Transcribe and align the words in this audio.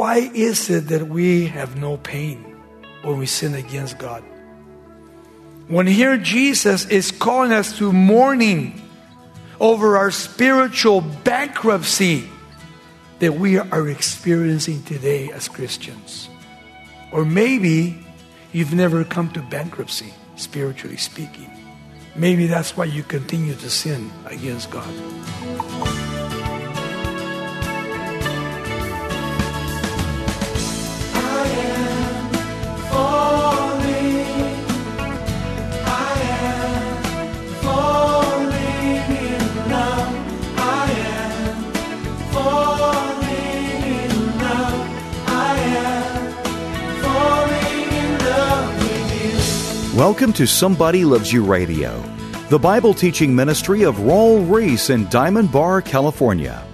Why 0.00 0.30
is 0.32 0.70
it 0.70 0.88
that 0.88 1.08
we 1.08 1.48
have 1.48 1.76
no 1.76 1.98
pain 1.98 2.56
when 3.02 3.18
we 3.18 3.26
sin 3.26 3.52
against 3.52 3.98
God? 3.98 4.24
When 5.68 5.86
here 5.86 6.16
Jesus 6.16 6.86
is 6.86 7.12
calling 7.12 7.52
us 7.52 7.76
to 7.76 7.92
mourning 7.92 8.80
over 9.60 9.98
our 9.98 10.10
spiritual 10.10 11.02
bankruptcy 11.02 12.24
that 13.18 13.34
we 13.34 13.58
are 13.58 13.90
experiencing 13.90 14.82
today 14.84 15.30
as 15.32 15.48
Christians. 15.48 16.30
Or 17.12 17.26
maybe 17.26 18.02
you've 18.52 18.72
never 18.72 19.04
come 19.04 19.28
to 19.32 19.42
bankruptcy, 19.52 20.14
spiritually 20.36 20.96
speaking. 20.96 21.50
Maybe 22.16 22.46
that's 22.46 22.74
why 22.74 22.86
you 22.86 23.02
continue 23.02 23.52
to 23.52 23.68
sin 23.68 24.10
against 24.24 24.70
God. 24.70 24.88
Welcome 49.96 50.32
to 50.34 50.46
Somebody 50.46 51.04
Loves 51.04 51.32
You 51.32 51.44
Radio, 51.44 52.00
the 52.48 52.60
Bible 52.60 52.94
teaching 52.94 53.34
ministry 53.34 53.82
of 53.82 53.96
Raul 53.96 54.48
Ries 54.48 54.88
in 54.88 55.08
Diamond 55.08 55.50
Bar, 55.50 55.82
California. 55.82 56.64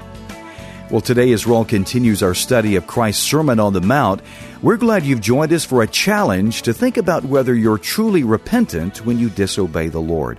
Well, 0.90 1.00
today, 1.00 1.32
as 1.32 1.46
Raul 1.46 1.66
continues 1.66 2.22
our 2.22 2.34
study 2.34 2.76
of 2.76 2.86
Christ's 2.86 3.26
Sermon 3.26 3.58
on 3.58 3.72
the 3.72 3.80
Mount, 3.80 4.20
we're 4.60 4.76
glad 4.76 5.04
you've 5.04 5.22
joined 5.22 5.50
us 5.54 5.64
for 5.64 5.80
a 5.80 5.86
challenge 5.86 6.60
to 6.62 6.74
think 6.74 6.98
about 6.98 7.24
whether 7.24 7.54
you're 7.54 7.78
truly 7.78 8.22
repentant 8.22 9.06
when 9.06 9.18
you 9.18 9.30
disobey 9.30 9.88
the 9.88 9.98
Lord. 9.98 10.38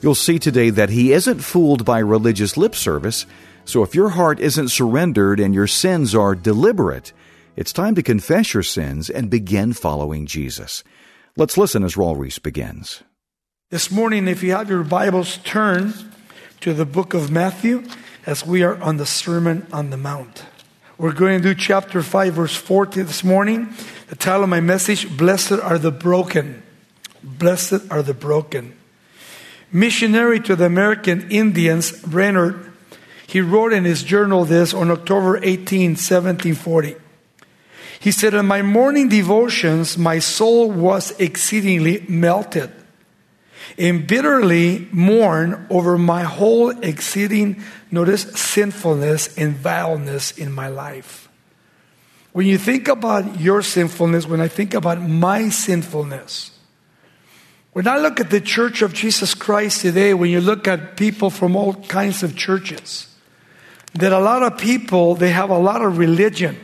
You'll 0.00 0.14
see 0.14 0.38
today 0.38 0.70
that 0.70 0.90
He 0.90 1.12
isn't 1.12 1.40
fooled 1.40 1.84
by 1.84 1.98
religious 1.98 2.56
lip 2.56 2.76
service, 2.76 3.26
so 3.64 3.82
if 3.82 3.96
your 3.96 4.10
heart 4.10 4.38
isn't 4.38 4.68
surrendered 4.68 5.40
and 5.40 5.52
your 5.52 5.66
sins 5.66 6.14
are 6.14 6.36
deliberate, 6.36 7.12
it's 7.56 7.72
time 7.72 7.96
to 7.96 8.04
confess 8.04 8.54
your 8.54 8.62
sins 8.62 9.10
and 9.10 9.28
begin 9.28 9.72
following 9.72 10.26
Jesus. 10.26 10.84
Let's 11.36 11.58
listen 11.58 11.82
as 11.82 11.96
Raul 11.96 12.16
Ries 12.16 12.38
begins. 12.38 13.02
This 13.70 13.90
morning, 13.90 14.28
if 14.28 14.44
you 14.44 14.52
have 14.52 14.70
your 14.70 14.84
Bibles, 14.84 15.38
turn 15.38 15.92
to 16.60 16.72
the 16.72 16.86
book 16.86 17.12
of 17.12 17.28
Matthew 17.28 17.82
as 18.24 18.46
we 18.46 18.62
are 18.62 18.80
on 18.80 18.98
the 18.98 19.06
Sermon 19.06 19.66
on 19.72 19.90
the 19.90 19.96
Mount. 19.96 20.44
We're 20.96 21.10
going 21.10 21.42
to 21.42 21.48
do 21.52 21.60
chapter 21.60 22.04
5, 22.04 22.34
verse 22.34 22.54
40 22.54 23.02
this 23.02 23.24
morning. 23.24 23.74
The 24.10 24.14
title 24.14 24.44
of 24.44 24.48
my 24.48 24.60
message 24.60 25.16
Blessed 25.16 25.58
are 25.60 25.76
the 25.76 25.90
Broken. 25.90 26.62
Blessed 27.24 27.90
are 27.90 28.04
the 28.04 28.14
Broken. 28.14 28.76
Missionary 29.72 30.38
to 30.38 30.54
the 30.54 30.66
American 30.66 31.28
Indians, 31.32 32.00
Brainerd, 32.02 32.70
he 33.26 33.40
wrote 33.40 33.72
in 33.72 33.82
his 33.82 34.04
journal 34.04 34.44
this 34.44 34.72
on 34.72 34.88
October 34.88 35.38
18, 35.38 35.96
1740. 35.96 36.94
He 38.04 38.12
said, 38.12 38.34
In 38.34 38.44
my 38.44 38.60
morning 38.60 39.08
devotions, 39.08 39.96
my 39.96 40.18
soul 40.18 40.70
was 40.70 41.18
exceedingly 41.18 42.04
melted 42.06 42.70
and 43.78 44.06
bitterly 44.06 44.86
mourned 44.92 45.68
over 45.70 45.96
my 45.96 46.22
whole 46.22 46.68
exceeding, 46.68 47.62
notice, 47.90 48.24
sinfulness 48.38 49.34
and 49.38 49.56
vileness 49.56 50.36
in 50.36 50.52
my 50.52 50.68
life. 50.68 51.30
When 52.32 52.46
you 52.46 52.58
think 52.58 52.88
about 52.88 53.40
your 53.40 53.62
sinfulness, 53.62 54.26
when 54.26 54.42
I 54.42 54.48
think 54.48 54.74
about 54.74 55.00
my 55.00 55.48
sinfulness, 55.48 56.50
when 57.72 57.88
I 57.88 57.96
look 57.96 58.20
at 58.20 58.28
the 58.28 58.42
church 58.42 58.82
of 58.82 58.92
Jesus 58.92 59.32
Christ 59.32 59.80
today, 59.80 60.12
when 60.12 60.28
you 60.28 60.42
look 60.42 60.68
at 60.68 60.98
people 60.98 61.30
from 61.30 61.56
all 61.56 61.72
kinds 61.72 62.22
of 62.22 62.36
churches, 62.36 63.08
that 63.94 64.12
a 64.12 64.20
lot 64.20 64.42
of 64.42 64.58
people, 64.58 65.14
they 65.14 65.30
have 65.30 65.48
a 65.48 65.58
lot 65.58 65.80
of 65.80 65.96
religion 65.96 66.58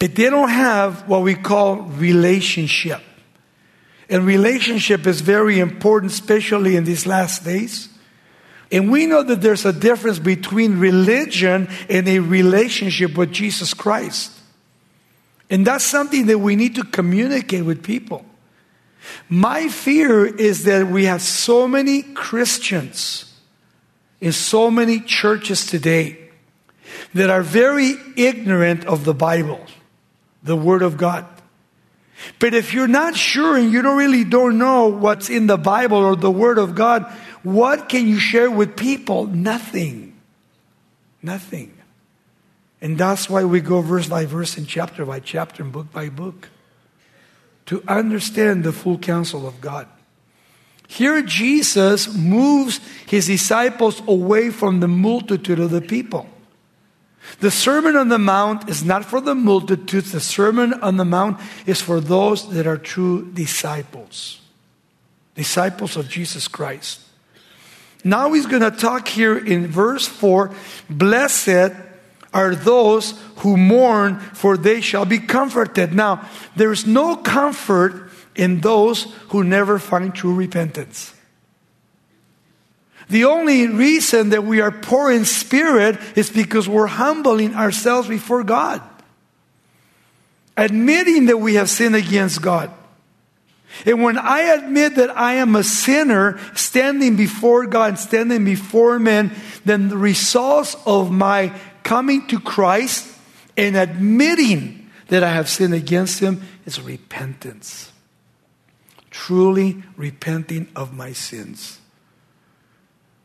but 0.00 0.14
they 0.14 0.30
don't 0.30 0.48
have 0.48 1.06
what 1.06 1.22
we 1.22 1.34
call 1.34 1.82
relationship. 1.82 3.02
And 4.08 4.26
relationship 4.26 5.06
is 5.06 5.20
very 5.20 5.60
important, 5.60 6.10
especially 6.10 6.74
in 6.74 6.84
these 6.84 7.06
last 7.06 7.44
days. 7.44 7.88
And 8.72 8.90
we 8.90 9.04
know 9.04 9.22
that 9.22 9.42
there's 9.42 9.66
a 9.66 9.74
difference 9.74 10.18
between 10.18 10.78
religion 10.78 11.68
and 11.88 12.08
a 12.08 12.18
relationship 12.18 13.16
with 13.16 13.30
Jesus 13.30 13.74
Christ. 13.74 14.32
And 15.50 15.66
that's 15.66 15.84
something 15.84 16.26
that 16.26 16.38
we 16.38 16.56
need 16.56 16.76
to 16.76 16.82
communicate 16.82 17.66
with 17.66 17.82
people. 17.82 18.24
My 19.28 19.68
fear 19.68 20.24
is 20.24 20.64
that 20.64 20.86
we 20.86 21.04
have 21.04 21.20
so 21.20 21.68
many 21.68 22.02
Christians 22.02 23.38
in 24.20 24.32
so 24.32 24.70
many 24.70 25.00
churches 25.00 25.66
today 25.66 26.30
that 27.12 27.28
are 27.28 27.42
very 27.42 27.96
ignorant 28.16 28.86
of 28.86 29.04
the 29.04 29.14
Bible 29.14 29.60
the 30.42 30.56
Word 30.56 30.82
of 30.82 30.96
God. 30.96 31.26
But 32.38 32.54
if 32.54 32.74
you're 32.74 32.88
not 32.88 33.16
sure 33.16 33.56
and 33.56 33.72
you 33.72 33.82
don't 33.82 33.96
really 33.96 34.24
don't 34.24 34.58
know 34.58 34.88
what's 34.88 35.30
in 35.30 35.46
the 35.46 35.56
Bible 35.56 35.96
or 35.96 36.16
the 36.16 36.30
Word 36.30 36.58
of 36.58 36.74
God, 36.74 37.10
what 37.42 37.88
can 37.88 38.06
you 38.06 38.18
share 38.18 38.50
with 38.50 38.76
people? 38.76 39.26
Nothing. 39.26 40.18
Nothing. 41.22 41.76
And 42.80 42.96
that's 42.96 43.28
why 43.28 43.44
we 43.44 43.60
go 43.60 43.80
verse 43.80 44.08
by 44.08 44.26
verse 44.26 44.56
and 44.56 44.66
chapter 44.66 45.04
by 45.04 45.20
chapter 45.20 45.62
and 45.62 45.72
book 45.72 45.92
by 45.92 46.08
book 46.08 46.48
to 47.66 47.82
understand 47.86 48.64
the 48.64 48.72
full 48.72 48.98
counsel 48.98 49.46
of 49.46 49.60
God. 49.60 49.86
Here, 50.88 51.22
Jesus 51.22 52.12
moves 52.12 52.80
his 53.06 53.28
disciples 53.28 54.02
away 54.08 54.50
from 54.50 54.80
the 54.80 54.88
multitude 54.88 55.60
of 55.60 55.70
the 55.70 55.80
people. 55.80 56.28
The 57.38 57.50
Sermon 57.50 57.96
on 57.96 58.08
the 58.08 58.18
Mount 58.18 58.68
is 58.68 58.84
not 58.84 59.04
for 59.04 59.20
the 59.20 59.34
multitudes. 59.34 60.12
The 60.12 60.20
Sermon 60.20 60.74
on 60.74 60.96
the 60.96 61.04
Mount 61.04 61.40
is 61.66 61.80
for 61.80 62.00
those 62.00 62.50
that 62.50 62.66
are 62.66 62.76
true 62.76 63.30
disciples, 63.32 64.40
disciples 65.34 65.96
of 65.96 66.08
Jesus 66.08 66.48
Christ. 66.48 67.00
Now 68.02 68.32
he's 68.32 68.46
going 68.46 68.62
to 68.62 68.70
talk 68.70 69.08
here 69.08 69.36
in 69.36 69.66
verse 69.66 70.08
4 70.08 70.50
Blessed 70.88 71.72
are 72.32 72.54
those 72.54 73.20
who 73.36 73.56
mourn, 73.56 74.18
for 74.18 74.56
they 74.56 74.80
shall 74.80 75.04
be 75.04 75.18
comforted. 75.18 75.92
Now, 75.92 76.28
there's 76.56 76.86
no 76.86 77.16
comfort 77.16 78.10
in 78.36 78.60
those 78.60 79.04
who 79.30 79.42
never 79.42 79.78
find 79.78 80.14
true 80.14 80.34
repentance. 80.34 81.14
The 83.10 83.24
only 83.24 83.66
reason 83.66 84.30
that 84.30 84.44
we 84.44 84.60
are 84.60 84.70
poor 84.70 85.10
in 85.10 85.24
spirit 85.24 85.98
is 86.16 86.30
because 86.30 86.68
we're 86.68 86.86
humbling 86.86 87.54
ourselves 87.54 88.08
before 88.08 88.44
God, 88.44 88.80
admitting 90.56 91.26
that 91.26 91.38
we 91.38 91.54
have 91.54 91.68
sinned 91.68 91.96
against 91.96 92.40
God. 92.40 92.70
And 93.84 94.02
when 94.02 94.16
I 94.16 94.40
admit 94.40 94.94
that 94.96 95.16
I 95.16 95.34
am 95.34 95.56
a 95.56 95.64
sinner 95.64 96.38
standing 96.54 97.16
before 97.16 97.66
God, 97.66 97.98
standing 97.98 98.44
before 98.44 99.00
men, 99.00 99.32
then 99.64 99.88
the 99.88 99.96
results 99.96 100.76
of 100.86 101.10
my 101.10 101.52
coming 101.82 102.28
to 102.28 102.38
Christ 102.38 103.12
and 103.56 103.76
admitting 103.76 104.88
that 105.08 105.24
I 105.24 105.30
have 105.30 105.48
sinned 105.48 105.74
against 105.74 106.20
Him 106.20 106.42
is 106.64 106.80
repentance. 106.80 107.90
Truly 109.10 109.82
repenting 109.96 110.68
of 110.76 110.92
my 110.92 111.12
sins. 111.12 111.79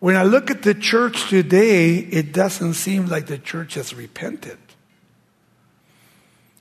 When 0.06 0.16
I 0.16 0.22
look 0.22 0.52
at 0.52 0.62
the 0.62 0.76
church 0.76 1.30
today, 1.30 1.96
it 1.96 2.32
doesn't 2.32 2.76
seem 2.76 3.08
like 3.08 3.26
the 3.26 3.40
church 3.40 3.74
has 3.74 3.92
repented. 3.92 4.60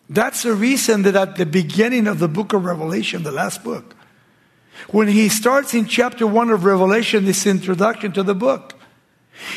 That's 0.09 0.45
the 0.45 0.55
reason 0.55 1.03
that 1.03 1.15
at 1.15 1.37
the 1.37 1.45
beginning 1.45 2.07
of 2.07 2.21
the 2.21 2.27
book 2.27 2.55
of 2.55 2.65
Revelation, 2.65 3.23
the 3.23 3.31
last 3.31 3.63
book, 3.63 3.97
when 4.89 5.09
he 5.09 5.29
starts 5.29 5.75
in 5.75 5.85
chapter 5.85 6.27
1 6.27 6.49
of 6.49 6.65
Revelation, 6.65 7.27
this 7.27 7.47
introduction 7.47 8.13
to 8.13 8.23
the 8.23 8.35
book, 8.35 8.81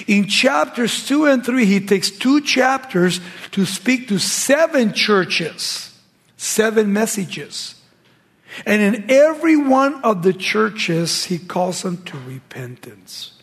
in 0.05 0.27
chapters 0.27 1.07
2 1.07 1.25
and 1.27 1.45
3, 1.45 1.63
he 1.63 1.79
takes 1.79 2.11
two 2.11 2.41
chapters 2.41 3.21
to 3.51 3.65
speak 3.65 4.09
to 4.09 4.19
seven 4.19 4.91
churches, 4.91 5.97
seven 6.35 6.91
messages. 6.91 7.75
And 8.65 8.81
in 8.81 9.09
every 9.09 9.55
one 9.55 10.03
of 10.03 10.23
the 10.23 10.33
churches, 10.33 11.23
he 11.23 11.39
calls 11.39 11.83
them 11.83 12.03
to 12.03 12.17
repentance. 12.17 13.36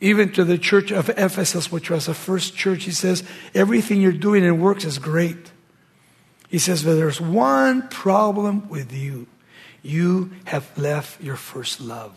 Even 0.00 0.30
to 0.32 0.44
the 0.44 0.58
church 0.58 0.92
of 0.92 1.08
Ephesus, 1.10 1.72
which 1.72 1.90
was 1.90 2.06
the 2.06 2.14
first 2.14 2.54
church, 2.56 2.84
he 2.84 2.92
says, 2.92 3.24
everything 3.54 4.00
you're 4.00 4.12
doing 4.12 4.44
in 4.44 4.60
works 4.60 4.84
is 4.84 4.98
great. 4.98 5.52
He 6.48 6.58
says, 6.58 6.84
but 6.84 6.94
there's 6.94 7.20
one 7.20 7.88
problem 7.88 8.68
with 8.68 8.92
you. 8.92 9.26
You 9.82 10.30
have 10.44 10.76
left 10.78 11.20
your 11.20 11.36
first 11.36 11.80
love. 11.80 12.16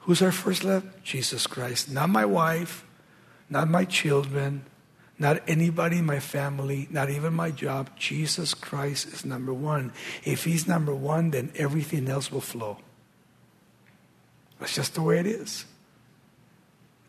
Who's 0.00 0.22
our 0.22 0.32
first 0.32 0.64
love? 0.64 0.84
Jesus 1.02 1.46
Christ. 1.46 1.90
Not 1.90 2.08
my 2.08 2.24
wife, 2.24 2.86
not 3.50 3.68
my 3.68 3.84
children, 3.84 4.64
Not 5.18 5.42
anybody 5.48 5.98
in 5.98 6.06
my 6.06 6.20
family, 6.20 6.86
not 6.90 7.10
even 7.10 7.34
my 7.34 7.50
job. 7.50 7.90
Jesus 7.98 8.54
Christ 8.54 9.08
is 9.08 9.24
number 9.24 9.52
one. 9.52 9.92
If 10.24 10.44
He's 10.44 10.68
number 10.68 10.94
one, 10.94 11.32
then 11.32 11.50
everything 11.56 12.08
else 12.08 12.30
will 12.30 12.40
flow. 12.40 12.78
That's 14.60 14.74
just 14.74 14.94
the 14.94 15.02
way 15.02 15.18
it 15.18 15.26
is. 15.26 15.64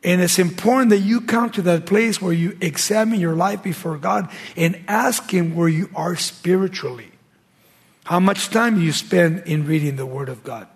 And 0.03 0.21
it's 0.21 0.39
important 0.39 0.91
that 0.91 0.99
you 0.99 1.21
come 1.21 1.49
to 1.51 1.61
that 1.63 1.85
place 1.85 2.21
where 2.21 2.33
you 2.33 2.57
examine 2.61 3.19
your 3.19 3.35
life 3.35 3.61
before 3.61 3.97
God 3.97 4.29
and 4.55 4.81
ask 4.87 5.29
Him 5.29 5.55
where 5.55 5.67
you 5.67 5.89
are 5.93 6.15
spiritually. 6.15 7.11
How 8.05 8.19
much 8.19 8.49
time 8.49 8.81
you 8.81 8.91
spend 8.91 9.43
in 9.45 9.65
reading 9.65 9.97
the 9.97 10.05
Word 10.05 10.29
of 10.29 10.43
God? 10.43 10.67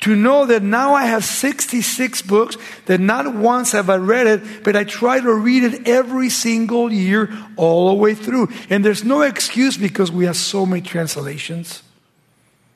To 0.00 0.16
know 0.16 0.46
that 0.46 0.62
now 0.62 0.94
I 0.94 1.06
have 1.06 1.24
66 1.24 2.22
books, 2.22 2.56
that 2.86 3.00
not 3.00 3.34
once 3.34 3.72
have 3.72 3.88
I 3.88 3.96
read 3.96 4.26
it, 4.26 4.64
but 4.64 4.76
I 4.76 4.84
try 4.84 5.20
to 5.20 5.32
read 5.32 5.64
it 5.64 5.88
every 5.88 6.28
single 6.30 6.92
year, 6.92 7.30
all 7.56 7.88
the 7.88 7.94
way 7.94 8.14
through. 8.14 8.48
And 8.68 8.84
there's 8.84 9.04
no 9.04 9.22
excuse 9.22 9.76
because 9.76 10.10
we 10.10 10.26
have 10.26 10.36
so 10.36 10.66
many 10.66 10.82
translations. 10.82 11.82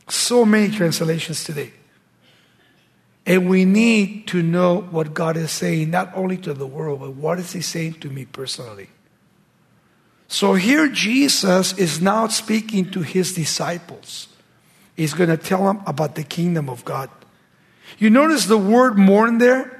So 0.08 0.44
many 0.44 0.70
translations 0.74 1.44
today. 1.44 1.72
And 3.24 3.48
we 3.48 3.64
need 3.64 4.26
to 4.28 4.42
know 4.42 4.80
what 4.80 5.14
God 5.14 5.36
is 5.36 5.52
saying, 5.52 5.90
not 5.90 6.10
only 6.14 6.36
to 6.38 6.52
the 6.54 6.66
world, 6.66 7.00
but 7.00 7.14
what 7.14 7.38
is 7.38 7.52
He 7.52 7.60
saying 7.60 7.94
to 8.00 8.10
me 8.10 8.24
personally. 8.24 8.88
So 10.26 10.54
here 10.54 10.88
Jesus 10.88 11.76
is 11.78 12.00
now 12.00 12.26
speaking 12.28 12.90
to 12.92 13.02
His 13.02 13.34
disciples. 13.34 14.28
He's 14.96 15.14
going 15.14 15.30
to 15.30 15.36
tell 15.36 15.64
them 15.64 15.82
about 15.86 16.14
the 16.14 16.24
kingdom 16.24 16.68
of 16.68 16.84
God. 16.84 17.10
You 17.98 18.10
notice 18.10 18.46
the 18.46 18.58
word 18.58 18.98
mourn 18.98 19.38
there? 19.38 19.78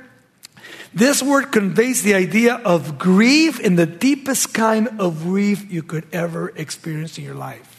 This 0.95 1.23
word 1.23 1.53
conveys 1.53 2.03
the 2.03 2.15
idea 2.15 2.57
of 2.57 2.99
grief 2.99 3.59
in 3.59 3.77
the 3.77 3.87
deepest 3.87 4.53
kind 4.53 5.01
of 5.01 5.23
grief 5.23 5.73
you 5.73 5.83
could 5.83 6.07
ever 6.13 6.51
experience 6.51 7.17
in 7.17 7.25
your 7.25 7.35
life. 7.35 7.72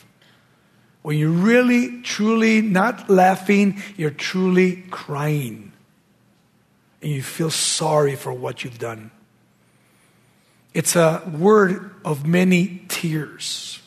When 1.04 1.18
you're 1.18 1.30
really, 1.30 2.02
truly 2.02 2.62
not 2.62 3.10
laughing, 3.10 3.82
you're 3.98 4.10
truly 4.10 4.84
crying. 4.90 5.74
And 7.02 7.12
you 7.12 7.22
feel 7.22 7.52
sorry 7.52 8.16
for 8.16 8.34
what 8.34 8.64
you've 8.64 8.80
done. 8.80 9.12
It's 10.74 10.96
a 10.96 11.22
word 11.38 11.92
of 12.04 12.26
many 12.26 12.86
tears. 12.88 13.80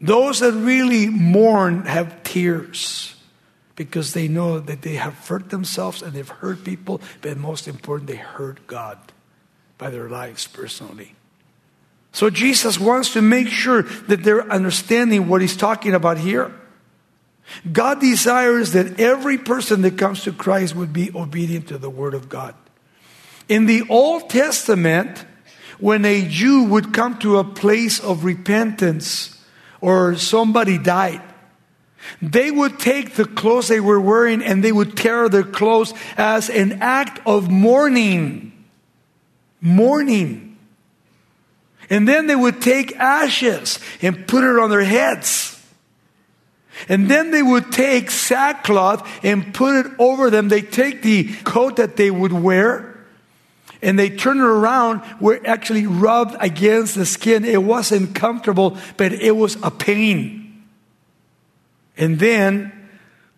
Those 0.00 0.40
that 0.40 0.52
really 0.52 1.06
mourn 1.06 1.86
have 1.86 2.22
tears 2.22 3.16
because 3.74 4.12
they 4.12 4.28
know 4.28 4.60
that 4.60 4.82
they 4.82 4.96
have 4.96 5.14
hurt 5.26 5.48
themselves 5.48 6.02
and 6.02 6.12
they've 6.12 6.28
hurt 6.28 6.62
people, 6.62 7.00
but 7.22 7.36
most 7.38 7.66
important, 7.66 8.08
they 8.08 8.16
hurt 8.16 8.66
God 8.66 8.98
by 9.78 9.90
their 9.90 10.08
lives 10.08 10.46
personally. 10.46 11.15
So 12.16 12.30
Jesus 12.30 12.80
wants 12.80 13.12
to 13.12 13.20
make 13.20 13.46
sure 13.48 13.82
that 13.82 14.22
they're 14.22 14.50
understanding 14.50 15.28
what 15.28 15.42
he's 15.42 15.54
talking 15.54 15.92
about 15.92 16.16
here. 16.16 16.50
God 17.70 18.00
desires 18.00 18.72
that 18.72 18.98
every 18.98 19.36
person 19.36 19.82
that 19.82 19.98
comes 19.98 20.22
to 20.22 20.32
Christ 20.32 20.74
would 20.74 20.94
be 20.94 21.10
obedient 21.14 21.68
to 21.68 21.76
the 21.76 21.90
Word 21.90 22.14
of 22.14 22.30
God. 22.30 22.54
In 23.50 23.66
the 23.66 23.82
Old 23.90 24.30
Testament, 24.30 25.26
when 25.78 26.06
a 26.06 26.26
Jew 26.26 26.64
would 26.64 26.94
come 26.94 27.18
to 27.18 27.36
a 27.36 27.44
place 27.44 28.00
of 28.00 28.24
repentance, 28.24 29.38
or 29.82 30.16
somebody 30.16 30.78
died, 30.78 31.20
they 32.22 32.50
would 32.50 32.78
take 32.78 33.16
the 33.16 33.26
clothes 33.26 33.68
they 33.68 33.80
were 33.80 34.00
wearing 34.00 34.42
and 34.42 34.64
they 34.64 34.72
would 34.72 34.96
tear 34.96 35.28
their 35.28 35.44
clothes 35.44 35.92
as 36.16 36.48
an 36.48 36.80
act 36.80 37.20
of 37.26 37.50
mourning. 37.50 38.64
Mourning. 39.60 40.45
And 41.88 42.06
then 42.06 42.26
they 42.26 42.36
would 42.36 42.60
take 42.60 42.96
ashes 42.96 43.78
and 44.02 44.26
put 44.26 44.44
it 44.44 44.58
on 44.58 44.70
their 44.70 44.84
heads. 44.84 45.52
And 46.88 47.10
then 47.10 47.30
they 47.30 47.42
would 47.42 47.72
take 47.72 48.10
sackcloth 48.10 49.08
and 49.24 49.54
put 49.54 49.86
it 49.86 49.92
over 49.98 50.30
them. 50.30 50.48
They 50.48 50.62
take 50.62 51.02
the 51.02 51.32
coat 51.44 51.76
that 51.76 51.96
they 51.96 52.10
would 52.10 52.32
wear 52.32 52.96
and 53.82 53.98
they 53.98 54.10
turned 54.10 54.40
it 54.40 54.44
around 54.44 55.00
where 55.20 55.36
it 55.36 55.46
actually 55.46 55.86
rubbed 55.86 56.36
against 56.40 56.94
the 56.94 57.06
skin. 57.06 57.44
It 57.44 57.62
wasn't 57.62 58.14
comfortable, 58.14 58.78
but 58.96 59.12
it 59.12 59.36
was 59.36 59.56
a 59.62 59.70
pain. 59.70 60.64
And 61.96 62.18
then 62.18 62.85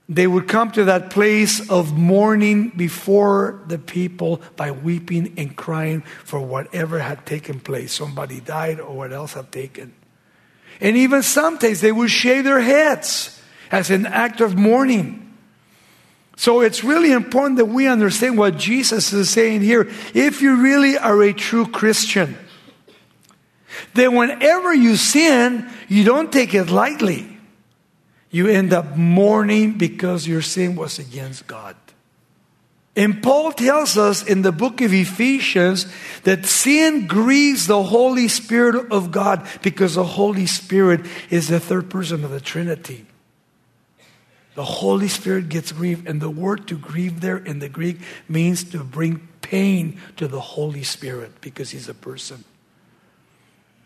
they 0.08 0.26
would 0.26 0.49
come 0.49 0.70
to 0.72 0.84
that 0.84 1.10
place 1.10 1.69
of 1.69 1.96
mourning 1.96 2.70
before 2.70 3.62
the 3.66 3.78
people 3.78 4.40
by 4.56 4.70
weeping 4.70 5.34
and 5.37 5.55
crying 5.55 6.00
for 6.25 6.40
whatever 6.40 6.99
had 6.99 7.26
taken 7.26 7.60
place. 7.60 7.93
Somebody 7.93 8.40
died 8.40 8.81
or 8.81 8.96
what 8.96 9.12
else 9.12 9.34
had 9.34 9.52
taken. 9.52 9.93
And 10.81 10.96
even 10.96 11.22
sometimes 11.22 11.82
they 11.82 11.93
would 11.93 12.10
shave 12.10 12.44
their 12.44 12.60
heads 12.60 13.38
as 13.70 13.90
an 13.90 14.06
act 14.06 14.40
of 14.40 14.56
mourning. 14.56 15.25
So 16.37 16.60
it's 16.60 16.84
really 16.84 17.12
important 17.12 17.58
that 17.58 17.66
we 17.66 17.87
understand 17.87 18.38
what 18.38 18.56
Jesus 18.56 19.12
is 19.12 19.28
saying 19.28 19.60
here. 19.60 19.90
If 20.14 20.40
you 20.40 20.62
really 20.62 20.96
are 20.96 21.20
a 21.22 21.34
true 21.34 21.66
Christian, 21.66 22.38
then 23.93 24.14
whenever 24.14 24.72
you 24.72 24.96
sin, 24.96 25.69
you 25.88 26.05
don't 26.05 26.32
take 26.32 26.55
it 26.55 26.70
lightly. 26.70 27.38
You 28.30 28.48
end 28.48 28.72
up 28.72 28.96
mourning 28.96 29.78
because 29.78 30.26
your 30.26 30.42
sin 30.42 30.76
was 30.76 30.98
against 30.98 31.46
God. 31.46 31.76
And 32.94 33.22
Paul 33.22 33.52
tells 33.52 33.96
us 33.96 34.25
in 34.25 34.42
the 34.42 34.50
book 34.50 34.80
of 34.80 34.92
Ephesians 34.92 35.86
that 36.25 36.44
sin 36.46 37.06
grieves 37.06 37.66
the 37.66 37.82
Holy 37.82 38.26
Spirit 38.28 38.90
of 38.90 39.12
God 39.12 39.46
because 39.62 39.94
the 39.94 40.04
Holy 40.04 40.46
Spirit 40.46 41.06
is 41.30 41.48
the 41.48 41.60
third 41.60 41.90
person 41.90 42.25
of 42.25 42.30
the 42.30 42.40
Trinity 42.40 43.06
the 44.58 44.64
Holy 44.64 45.06
Spirit 45.06 45.48
gets 45.48 45.70
grieved. 45.70 46.08
And 46.08 46.20
the 46.20 46.28
word 46.28 46.66
to 46.66 46.76
grieve 46.76 47.20
there 47.20 47.36
in 47.36 47.60
the 47.60 47.69
Greek 47.69 48.00
means 48.28 48.64
to 48.72 48.82
bring 48.82 49.28
pain 49.40 50.00
to 50.16 50.26
the 50.26 50.40
Holy 50.40 50.82
Spirit 50.82 51.40
because 51.40 51.70
he's 51.70 51.88
a 51.88 51.94
person. 51.94 52.42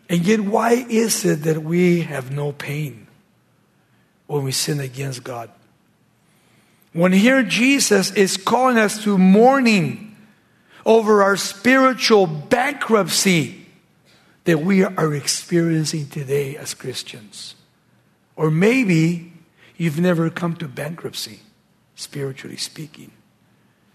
And 0.09 0.25
yet, 0.25 0.39
why 0.39 0.71
is 0.89 1.23
it 1.25 1.43
that 1.43 1.61
we 1.61 2.01
have 2.01 2.31
no 2.31 2.53
pain 2.53 3.05
when 4.27 4.43
we 4.43 4.51
sin 4.51 4.79
against 4.79 5.23
God? 5.23 5.49
When 6.93 7.11
here 7.11 7.43
Jesus 7.43 8.11
is 8.11 8.37
calling 8.37 8.77
us 8.77 9.03
to 9.03 9.17
mourning 9.17 10.15
over 10.85 11.23
our 11.23 11.37
spiritual 11.37 12.27
bankruptcy 12.27 13.65
that 14.43 14.59
we 14.59 14.83
are 14.83 15.13
experiencing 15.13 16.07
today 16.07 16.55
as 16.57 16.73
Christians. 16.73 17.55
Or 18.35 18.51
maybe 18.51 19.33
You've 19.77 19.99
never 19.99 20.29
come 20.29 20.55
to 20.57 20.67
bankruptcy, 20.67 21.39
spiritually 21.95 22.57
speaking. 22.57 23.11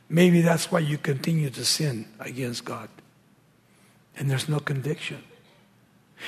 Maybe 0.08 0.40
that's 0.40 0.72
why 0.72 0.80
you 0.80 0.98
continue 0.98 1.50
to 1.50 1.64
sin 1.64 2.06
against 2.18 2.64
God. 2.64 2.88
And 4.16 4.30
there's 4.30 4.48
no 4.48 4.58
conviction. 4.58 5.22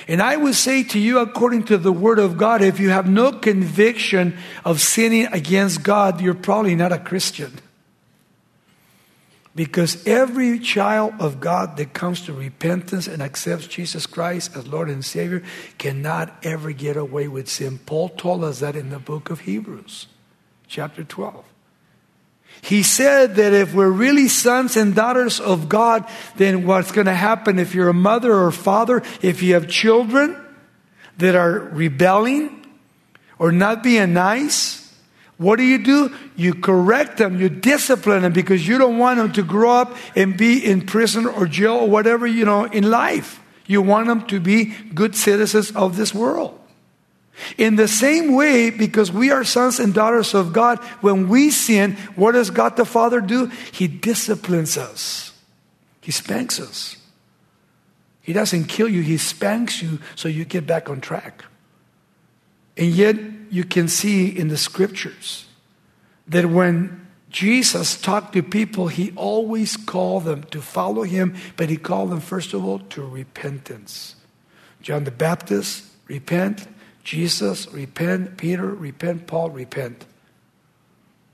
And 0.09 0.23
I 0.23 0.37
would 0.37 0.54
say 0.54 0.82
to 0.85 0.99
you, 0.99 1.18
according 1.18 1.64
to 1.64 1.78
the 1.78 1.92
Word 1.92 2.18
of 2.18 2.37
God, 2.37 2.62
if 2.62 2.80
you 2.80 2.90
have 2.90 3.09
no 3.09 3.32
conviction 3.32 4.37
of 4.64 4.80
sinning 4.80 5.26
against 5.26 5.82
God, 5.82 6.20
you're 6.20 6.35
probably 6.35 6.75
not 6.75 6.92
a 6.92 6.99
Christian. 6.99 7.59
Because 9.54 10.06
every 10.06 10.61
child 10.61 11.14
of 11.18 11.40
God 11.40 11.76
that 11.76 11.92
comes 11.92 12.23
to 12.23 12.32
repentance 12.32 13.09
and 13.09 13.20
accepts 13.20 13.66
Jesus 13.66 14.06
Christ 14.06 14.56
as 14.56 14.66
Lord 14.66 14.88
and 14.88 15.04
Savior 15.04 15.42
cannot 15.76 16.32
ever 16.44 16.70
get 16.70 16.97
away 16.97 17.26
with 17.26 17.49
sin. 17.49 17.78
Paul 17.78 18.11
told 18.11 18.44
us 18.44 18.61
that 18.61 18.76
in 18.76 18.90
the 18.90 19.00
book 19.00 19.28
of 19.28 19.40
Hebrews, 19.40 20.06
chapter 20.68 21.02
12. 21.02 21.44
He 22.62 22.83
said 22.83 23.37
that 23.37 23.52
if 23.52 23.75
we're 23.75 23.90
really 23.90 24.29
sons 24.29 24.76
and 24.76 24.95
daughters 24.95 25.40
of 25.40 25.69
God, 25.69 26.07
then 26.37 26.67
what's 26.67 26.93
going 26.93 27.07
to 27.07 27.14
happen 27.14 27.59
if 27.59 27.75
you're 27.75 27.88
a 27.88 27.95
mother 27.95 28.35
or 28.35 28.50
father, 28.50 29.02
if 29.23 29.43
you 29.43 29.55
have 29.55 29.67
children 29.67 30.37
that 31.19 31.35
are 31.35 31.59
rebelling 31.59 32.67
or 33.38 33.50
not 33.50 33.83
being 33.83 34.12
nice, 34.12 34.81
what 35.38 35.57
do 35.57 35.62
you 35.62 35.79
do? 35.79 36.14
You 36.37 36.52
correct 36.52 37.17
them, 37.17 37.40
you 37.40 37.49
discipline 37.49 38.23
them 38.23 38.35
because 38.35 38.69
you 38.69 38.76
don't 38.76 38.99
want 38.99 39.17
them 39.17 39.33
to 39.33 39.43
grow 39.43 39.71
up 39.71 39.97
and 40.14 40.37
be 40.37 40.62
in 40.62 40.85
prison 40.85 41.25
or 41.25 41.47
jail 41.47 41.76
or 41.76 41.88
whatever, 41.88 42.26
you 42.26 42.45
know, 42.45 42.64
in 42.64 42.90
life. 42.90 43.40
You 43.67 43.81
want 43.81 44.07
them 44.09 44.26
to 44.26 44.38
be 44.38 44.67
good 44.95 45.17
citizens 45.17 45.71
of 45.71 45.97
this 45.97 46.12
world. 46.12 46.60
In 47.56 47.76
the 47.76 47.88
same 47.88 48.35
way, 48.35 48.70
because 48.70 49.12
we 49.12 49.30
are 49.30 49.44
sons 49.44 49.80
and 49.80 49.94
daughters 49.94 50.35
of 50.35 50.52
God, 50.52 50.78
when 51.00 51.28
we 51.28 51.50
sin, 51.50 51.97
what 52.16 52.32
does 52.32 52.50
God 52.50 52.76
the 52.76 52.85
Father 52.85 53.20
do? 53.20 53.47
He 53.73 53.88
disciplines 53.88 54.76
us, 54.76 55.32
He 56.00 56.12
spanks 56.12 56.61
us. 56.61 56.97
He 58.23 58.32
doesn't 58.32 58.64
kill 58.66 58.88
you, 58.88 59.02
He 59.02 59.16
spanks 59.16 59.82
you 59.82 59.99
so 60.14 60.28
you 60.28 60.44
get 60.44 60.66
back 60.66 60.88
on 60.88 61.00
track. 61.00 61.44
And 62.76 62.90
yet, 62.90 63.16
you 63.50 63.64
can 63.64 63.88
see 63.88 64.28
in 64.28 64.49
the 64.49 64.56
scriptures 64.56 65.47
that 66.28 66.47
when 66.47 67.09
Jesus 67.30 68.00
talked 68.00 68.32
to 68.32 68.42
people, 68.42 68.88
he 68.88 69.12
always 69.16 69.76
called 69.76 70.25
them 70.25 70.42
to 70.44 70.61
follow 70.61 71.02
him, 71.02 71.37
but 71.56 71.68
he 71.68 71.76
called 71.76 72.11
them, 72.11 72.20
first 72.20 72.54
of 72.54 72.64
all, 72.64 72.80
to 72.90 73.02
repentance. 73.02 74.16
John 74.82 75.04
the 75.04 75.11
Baptist, 75.11 75.85
repent. 76.06 76.66
Jesus, 77.04 77.71
repent. 77.73 78.37
Peter, 78.37 78.66
repent. 78.66 79.26
Paul, 79.26 79.50
repent. 79.50 80.04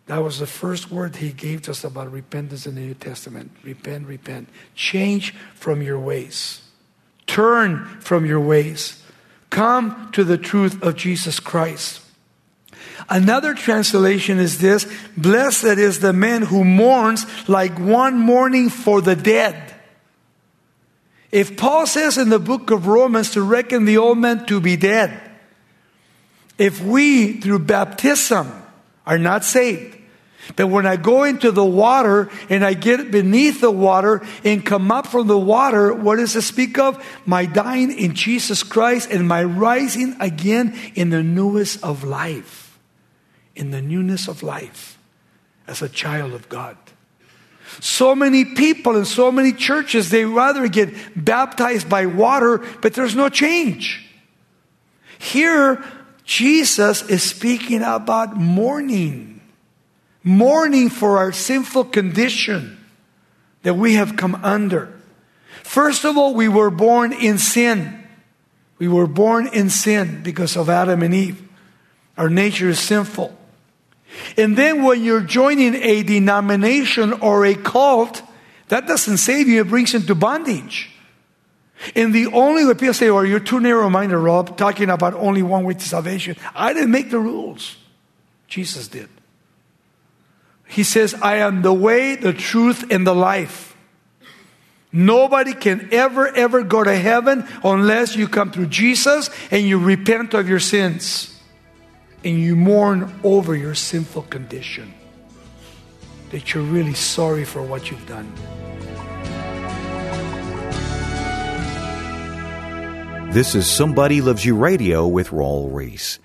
That 0.07 0.23
was 0.23 0.39
the 0.39 0.47
first 0.47 0.91
word 0.91 1.17
he 1.17 1.33
gave 1.33 1.63
to 1.63 1.73
us 1.73 1.83
about 1.83 2.13
repentance 2.13 2.67
in 2.67 2.77
the 2.77 2.81
New 2.81 2.95
Testament. 2.95 3.51
Repent, 3.65 4.07
repent. 4.07 4.49
Change 4.75 5.35
from 5.55 5.83
your 5.83 5.99
ways. 5.99 6.63
Turn 7.27 7.85
from 8.01 8.25
your 8.25 8.41
ways. 8.41 9.03
Come 9.51 10.11
to 10.13 10.23
the 10.23 10.39
truth 10.39 10.81
of 10.83 10.97
Jesus 10.97 11.41
Christ. 11.41 12.03
Another 13.09 13.55
translation 13.55 14.39
is 14.39 14.59
this 14.59 14.87
Blessed 15.17 15.65
is 15.65 16.01
the 16.01 16.13
man 16.13 16.43
who 16.43 16.65
mourns 16.65 17.27
like 17.49 17.79
one 17.79 18.19
mourning 18.19 18.69
for 18.69 19.01
the 19.01 19.17
dead. 19.17 19.75
If 21.33 21.57
Paul 21.57 21.87
says 21.87 22.17
in 22.17 22.29
the 22.29 22.39
book 22.39 22.71
of 22.71 22.87
Romans 22.87 23.33
to 23.33 23.43
reckon 23.43 23.85
the 23.85 23.99
old 23.99 24.19
man 24.19 24.47
to 24.47 24.61
be 24.61 24.77
dead, 24.77 25.21
if 26.59 26.83
we, 26.83 27.41
through 27.41 27.61
baptism, 27.61 28.51
are 29.07 29.19
not 29.19 29.45
saved, 29.45 29.97
but 30.55 30.69
when 30.69 30.87
I 30.87 30.97
go 30.97 31.25
into 31.25 31.51
the 31.51 31.65
water 31.65 32.31
and 32.49 32.65
I 32.65 32.75
get 32.75 33.11
beneath 33.11 33.61
the 33.61 33.71
water 33.71 34.25
and 34.45 34.65
come 34.65 34.93
up 34.93 35.09
from 35.09 35.27
the 35.27 35.39
water, 35.39 35.93
what 35.93 36.17
does 36.17 36.37
it 36.37 36.43
speak 36.43 36.79
of? 36.79 37.05
My 37.27 37.47
dying 37.47 37.91
in 37.91 38.15
Jesus 38.15 38.63
Christ 38.63 39.11
and 39.11 39.27
my 39.27 39.43
rising 39.43 40.17
again 40.21 40.79
in 40.95 41.11
the 41.11 41.23
newness 41.23 41.77
of 41.83 42.05
life 42.05 42.67
in 43.57 43.71
the 43.71 43.83
newness 43.83 44.29
of 44.29 44.43
life 44.43 44.99
as 45.67 45.83
a 45.83 45.89
child 45.89 46.35
of 46.35 46.49
God. 46.49 46.77
So 47.81 48.15
many 48.15 48.45
people 48.45 48.97
in 48.97 49.05
so 49.05 49.33
many 49.33 49.53
churches, 49.53 50.11
they 50.11 50.25
rather 50.25 50.69
get 50.69 50.91
baptized 51.17 51.89
by 51.89 52.07
water, 52.07 52.59
but 52.81 52.95
there's 52.95 53.17
no 53.17 53.29
change. 53.29 54.07
Here, 55.19 55.83
Jesus 56.27 57.03
is 57.09 57.23
speaking 57.23 57.83
about 57.83 58.37
mourning, 58.37 59.41
mourning 60.25 60.91
for 60.91 61.19
our 61.19 61.31
sinful 61.31 61.85
condition 61.85 62.85
that 63.63 63.75
we 63.75 63.95
have 63.95 64.17
come 64.17 64.35
under. 64.43 64.93
First 65.63 66.05
of 66.05 66.19
all, 66.19 66.35
we 66.35 66.49
were 66.49 66.71
born 66.71 67.13
in 67.13 67.39
sin. 67.39 68.05
We 68.79 68.89
were 68.89 69.07
born 69.07 69.47
in 69.47 69.71
sin 69.71 70.23
because 70.25 70.57
of 70.57 70.69
Adam 70.69 71.03
and 71.03 71.15
Eve. 71.15 71.49
Our 72.19 72.29
nature 72.29 72.69
is 72.69 72.81
sinful. 72.81 73.37
And 74.37 74.57
then 74.57 74.83
when 74.83 75.03
you're 75.03 75.21
joining 75.21 75.77
a 75.77 76.03
denomination 76.03 77.13
or 77.13 77.47
a 77.47 77.55
cult, 77.55 78.23
that 78.69 78.89
doesn't 78.89 79.19
save 79.19 79.49
you, 79.49 79.61
it 79.61 79.69
brings 79.69 79.93
you 79.93 80.01
into 80.01 80.15
bondage. 80.17 80.91
And 81.95 82.15
the 82.15 82.27
only 82.27 82.65
way 82.65 82.75
people 82.75 82.95
say, 82.95 83.09
oh, 83.09 83.21
you're 83.21 83.41
too 83.41 83.61
narrow 83.61 83.91
minded, 83.91 84.17
Raul, 84.17 84.57
talking 84.57 84.91
about 84.91 85.15
only 85.15 85.43
one 85.43 85.65
way 85.65 85.75
to 85.75 85.81
salvation. 85.81 86.37
I 86.55 86.73
didn't 86.73 86.91
make 86.91 87.11
the 87.11 87.21
rules, 87.21 87.77
Jesus 88.49 88.89
did. 88.89 89.09
He 90.69 90.83
says, 90.83 91.15
I 91.15 91.37
am 91.37 91.63
the 91.63 91.73
way, 91.73 92.17
the 92.17 92.33
truth, 92.33 92.91
and 92.91 93.07
the 93.07 93.15
life. 93.15 93.77
Nobody 94.91 95.53
can 95.53 95.89
ever, 95.93 96.27
ever 96.27 96.63
go 96.63 96.83
to 96.83 96.95
heaven 96.95 97.47
unless 97.63 98.17
you 98.17 98.27
come 98.27 98.51
through 98.51 98.67
Jesus 98.67 99.31
and 99.51 99.67
you 99.67 99.79
repent 99.79 100.33
of 100.33 100.49
your 100.49 100.61
sins 100.61 101.39
and 102.25 102.39
you 102.41 102.57
mourn 102.57 103.21
over 103.23 103.55
your 103.55 103.75
sinful 103.75 104.23
condition, 104.23 104.95
that 106.31 106.55
you're 106.55 106.65
really 106.65 106.95
sorry 106.95 107.45
for 107.45 107.63
what 107.63 107.91
you've 107.91 108.07
done. 108.07 108.33
This 113.33 113.55
is 113.55 113.67
Somebody 113.67 114.23
Loves 114.23 114.45
You 114.45 114.57
Radio 114.57 115.07
with 115.07 115.29
Raul 115.29 115.69
Ries. 115.71 116.19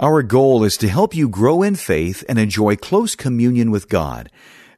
Our 0.00 0.22
goal 0.22 0.64
is 0.64 0.76
to 0.78 0.88
help 0.88 1.14
you 1.14 1.28
grow 1.28 1.62
in 1.62 1.76
faith 1.76 2.24
and 2.28 2.38
enjoy 2.38 2.74
close 2.74 3.14
communion 3.14 3.70
with 3.70 3.88
God. 3.88 4.30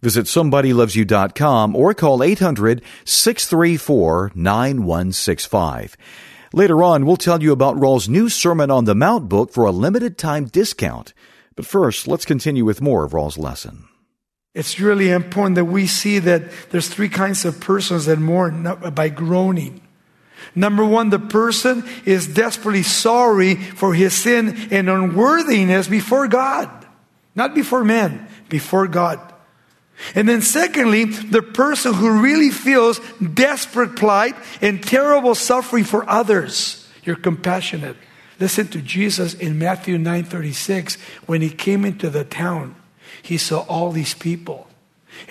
Visit 0.02 0.26
somebodylovesyou.com 0.26 1.74
or 1.74 1.94
call 1.94 2.22
800 2.22 2.82
634 3.04 4.32
9165. 4.34 5.96
Later 6.52 6.82
on, 6.82 7.06
we'll 7.06 7.16
tell 7.16 7.42
you 7.42 7.52
about 7.52 7.80
Raul's 7.80 8.08
new 8.08 8.28
Sermon 8.28 8.70
on 8.70 8.84
the 8.84 8.94
Mount 8.94 9.30
book 9.30 9.50
for 9.50 9.64
a 9.64 9.70
limited 9.70 10.18
time 10.18 10.44
discount. 10.44 11.14
But 11.56 11.64
first, 11.64 12.06
let's 12.06 12.26
continue 12.26 12.66
with 12.66 12.82
more 12.82 13.04
of 13.04 13.14
Raul's 13.14 13.38
lesson. 13.38 13.84
It's 14.54 14.78
really 14.78 15.10
important 15.10 15.54
that 15.54 15.64
we 15.64 15.86
see 15.86 16.18
that 16.18 16.42
there's 16.70 16.88
three 16.88 17.08
kinds 17.08 17.46
of 17.46 17.58
persons 17.60 18.04
that 18.04 18.18
mourn 18.18 18.64
by 18.94 19.08
groaning. 19.08 19.80
Number 20.54 20.84
one, 20.84 21.10
the 21.10 21.18
person 21.18 21.84
is 22.04 22.26
desperately 22.26 22.82
sorry 22.82 23.54
for 23.54 23.94
his 23.94 24.14
sin 24.14 24.68
and 24.70 24.88
unworthiness 24.88 25.88
before 25.88 26.28
God. 26.28 26.70
Not 27.34 27.54
before 27.54 27.84
men, 27.84 28.28
before 28.48 28.86
God. 28.86 29.32
And 30.14 30.28
then, 30.28 30.42
secondly, 30.42 31.04
the 31.04 31.42
person 31.42 31.94
who 31.94 32.20
really 32.20 32.50
feels 32.50 33.00
desperate 33.20 33.96
plight 33.96 34.34
and 34.60 34.82
terrible 34.82 35.34
suffering 35.34 35.84
for 35.84 36.08
others. 36.08 36.88
You're 37.04 37.16
compassionate. 37.16 37.96
Listen 38.40 38.66
to 38.68 38.80
Jesus 38.80 39.34
in 39.34 39.58
Matthew 39.58 39.98
9:36 39.98 40.96
when 41.26 41.40
he 41.40 41.50
came 41.50 41.84
into 41.84 42.10
the 42.10 42.24
town. 42.24 42.74
He 43.22 43.38
saw 43.38 43.60
all 43.60 43.92
these 43.92 44.14
people. 44.14 44.66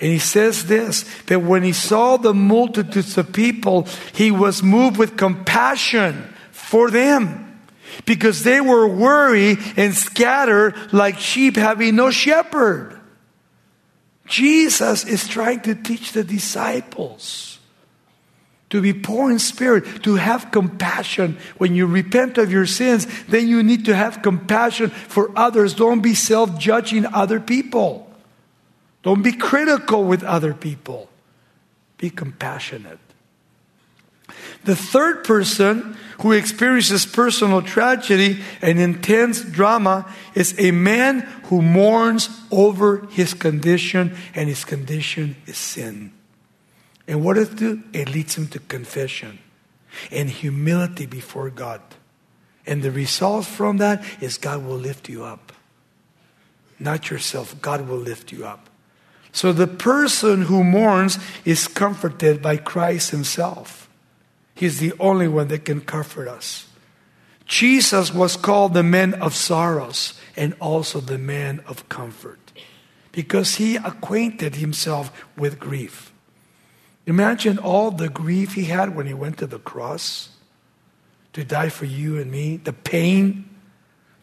And 0.00 0.10
he 0.10 0.18
says 0.18 0.66
this 0.66 1.04
that 1.26 1.42
when 1.42 1.62
he 1.62 1.72
saw 1.72 2.16
the 2.16 2.34
multitudes 2.34 3.16
of 3.18 3.32
people, 3.32 3.86
he 4.14 4.30
was 4.30 4.62
moved 4.62 4.96
with 4.96 5.16
compassion 5.16 6.34
for 6.50 6.90
them 6.90 7.60
because 8.06 8.42
they 8.42 8.60
were 8.60 8.86
worried 8.86 9.58
and 9.76 9.94
scattered 9.94 10.74
like 10.92 11.18
sheep 11.18 11.56
having 11.56 11.96
no 11.96 12.10
shepherd. 12.10 12.98
Jesus 14.26 15.04
is 15.04 15.28
trying 15.28 15.60
to 15.60 15.74
teach 15.74 16.12
the 16.12 16.24
disciples 16.24 17.52
to 18.72 18.80
be 18.80 18.94
poor 18.94 19.30
in 19.30 19.38
spirit, 19.38 20.02
to 20.02 20.14
have 20.14 20.50
compassion. 20.50 21.36
When 21.58 21.74
you 21.74 21.86
repent 21.86 22.38
of 22.38 22.50
your 22.50 22.64
sins, 22.64 23.06
then 23.28 23.46
you 23.46 23.62
need 23.62 23.84
to 23.84 23.94
have 23.94 24.22
compassion 24.22 24.88
for 24.88 25.30
others. 25.36 25.74
Don't 25.74 26.00
be 26.00 26.14
self 26.14 26.58
judging 26.58 27.04
other 27.04 27.38
people, 27.38 28.10
don't 29.02 29.22
be 29.22 29.32
critical 29.32 30.04
with 30.04 30.22
other 30.22 30.54
people. 30.54 31.08
Be 31.98 32.10
compassionate. 32.10 32.98
The 34.64 34.76
third 34.76 35.24
person 35.24 35.96
who 36.20 36.32
experiences 36.32 37.04
personal 37.04 37.62
tragedy 37.62 38.40
and 38.60 38.78
intense 38.78 39.42
drama 39.42 40.12
is 40.34 40.58
a 40.58 40.70
man 40.70 41.20
who 41.44 41.62
mourns 41.62 42.28
over 42.50 43.06
his 43.10 43.34
condition, 43.34 44.16
and 44.34 44.48
his 44.48 44.64
condition 44.64 45.36
is 45.46 45.58
sin. 45.58 46.12
And 47.08 47.24
what 47.24 47.34
does 47.34 47.52
it 47.52 47.56
do? 47.56 47.82
It 47.92 48.08
leads 48.08 48.36
him 48.38 48.46
to 48.48 48.60
confession 48.60 49.40
and 50.10 50.30
humility 50.30 51.06
before 51.06 51.50
God. 51.50 51.80
And 52.64 52.82
the 52.82 52.92
result 52.92 53.44
from 53.44 53.78
that 53.78 54.04
is 54.20 54.38
God 54.38 54.64
will 54.64 54.76
lift 54.76 55.08
you 55.08 55.24
up. 55.24 55.52
Not 56.78 57.10
yourself, 57.10 57.60
God 57.60 57.88
will 57.88 57.98
lift 57.98 58.30
you 58.30 58.46
up. 58.46 58.70
So 59.32 59.52
the 59.52 59.66
person 59.66 60.42
who 60.42 60.62
mourns 60.62 61.18
is 61.44 61.66
comforted 61.66 62.42
by 62.42 62.58
Christ 62.58 63.10
Himself. 63.10 63.88
He's 64.54 64.78
the 64.78 64.92
only 65.00 65.26
one 65.26 65.48
that 65.48 65.64
can 65.64 65.80
comfort 65.80 66.28
us. 66.28 66.68
Jesus 67.46 68.14
was 68.14 68.36
called 68.36 68.74
the 68.74 68.82
man 68.82 69.14
of 69.14 69.34
sorrows 69.34 70.14
and 70.36 70.54
also 70.60 71.00
the 71.00 71.18
man 71.18 71.62
of 71.66 71.88
comfort 71.88 72.52
because 73.10 73.56
he 73.56 73.76
acquainted 73.76 74.56
himself 74.56 75.12
with 75.36 75.58
grief. 75.58 76.12
Imagine 77.06 77.58
all 77.58 77.90
the 77.90 78.08
grief 78.08 78.54
he 78.54 78.64
had 78.64 78.96
when 78.96 79.06
he 79.06 79.14
went 79.14 79.38
to 79.38 79.46
the 79.46 79.58
cross 79.58 80.30
to 81.32 81.44
die 81.44 81.68
for 81.68 81.84
you 81.84 82.18
and 82.18 82.30
me, 82.30 82.56
the 82.56 82.72
pain 82.72 83.48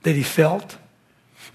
that 0.03 0.15
he 0.15 0.23
felt. 0.23 0.77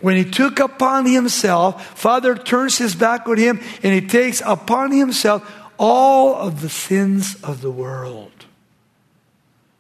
When 0.00 0.16
he 0.16 0.24
took 0.24 0.58
upon 0.58 1.06
himself, 1.06 1.98
Father 1.98 2.36
turns 2.36 2.78
his 2.78 2.94
back 2.94 3.26
on 3.28 3.38
him 3.38 3.60
and 3.82 3.94
he 3.94 4.06
takes 4.06 4.42
upon 4.44 4.92
himself 4.92 5.50
all 5.78 6.34
of 6.34 6.60
the 6.60 6.68
sins 6.68 7.36
of 7.42 7.60
the 7.60 7.70
world 7.70 8.46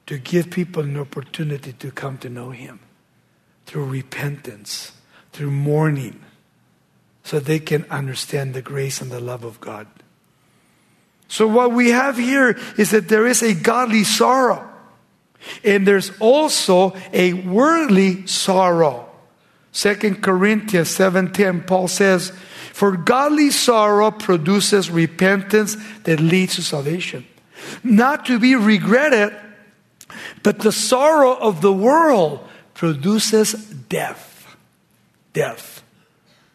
to 0.06 0.18
give 0.18 0.50
people 0.50 0.82
an 0.82 0.98
opportunity 0.98 1.72
to 1.72 1.90
come 1.90 2.18
to 2.18 2.28
know 2.28 2.50
Him 2.50 2.80
through 3.66 3.86
repentance, 3.86 4.92
through 5.32 5.50
mourning, 5.50 6.20
so 7.22 7.40
they 7.40 7.58
can 7.58 7.86
understand 7.90 8.52
the 8.52 8.62
grace 8.62 9.00
and 9.00 9.10
the 9.10 9.20
love 9.20 9.44
of 9.44 9.60
God. 9.60 9.86
So, 11.28 11.46
what 11.46 11.72
we 11.72 11.90
have 11.90 12.18
here 12.18 12.58
is 12.76 12.90
that 12.90 13.08
there 13.08 13.26
is 13.26 13.42
a 13.42 13.54
godly 13.54 14.04
sorrow, 14.04 14.68
and 15.64 15.86
there's 15.86 16.12
also 16.20 16.94
a 17.12 17.32
worldly 17.32 18.26
sorrow. 18.26 19.08
Second 19.74 20.22
Corinthians 20.22 20.88
7:10 20.96 21.66
Paul 21.66 21.88
says, 21.88 22.30
For 22.72 22.96
godly 22.96 23.50
sorrow 23.50 24.12
produces 24.12 24.88
repentance 24.88 25.76
that 26.04 26.20
leads 26.20 26.54
to 26.54 26.62
salvation. 26.62 27.26
Not 27.82 28.24
to 28.26 28.38
be 28.38 28.54
regretted, 28.54 29.36
but 30.44 30.60
the 30.60 30.70
sorrow 30.70 31.34
of 31.34 31.60
the 31.60 31.72
world 31.72 32.48
produces 32.74 33.52
death. 33.88 34.56
Death. 35.32 35.82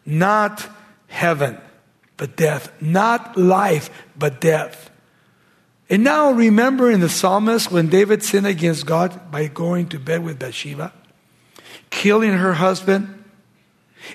Not 0.06 0.66
heaven, 1.08 1.58
but 2.16 2.38
death. 2.38 2.72
Not 2.80 3.36
life, 3.38 3.90
but 4.18 4.40
death. 4.40 4.90
And 5.90 6.06
now 6.06 6.32
remember 6.32 6.90
in 6.90 7.02
the 7.02 7.10
psalmist 7.10 7.70
when 7.70 7.90
David 7.90 8.24
sinned 8.24 8.48
against 8.48 8.86
God 8.86 9.30
by 9.30 9.48
going 9.48 9.90
to 9.90 10.00
bed 10.00 10.24
with 10.24 10.40
Bathsheba, 10.40 10.94
killing 11.90 12.34
her 12.34 12.54
husband, 12.54 13.16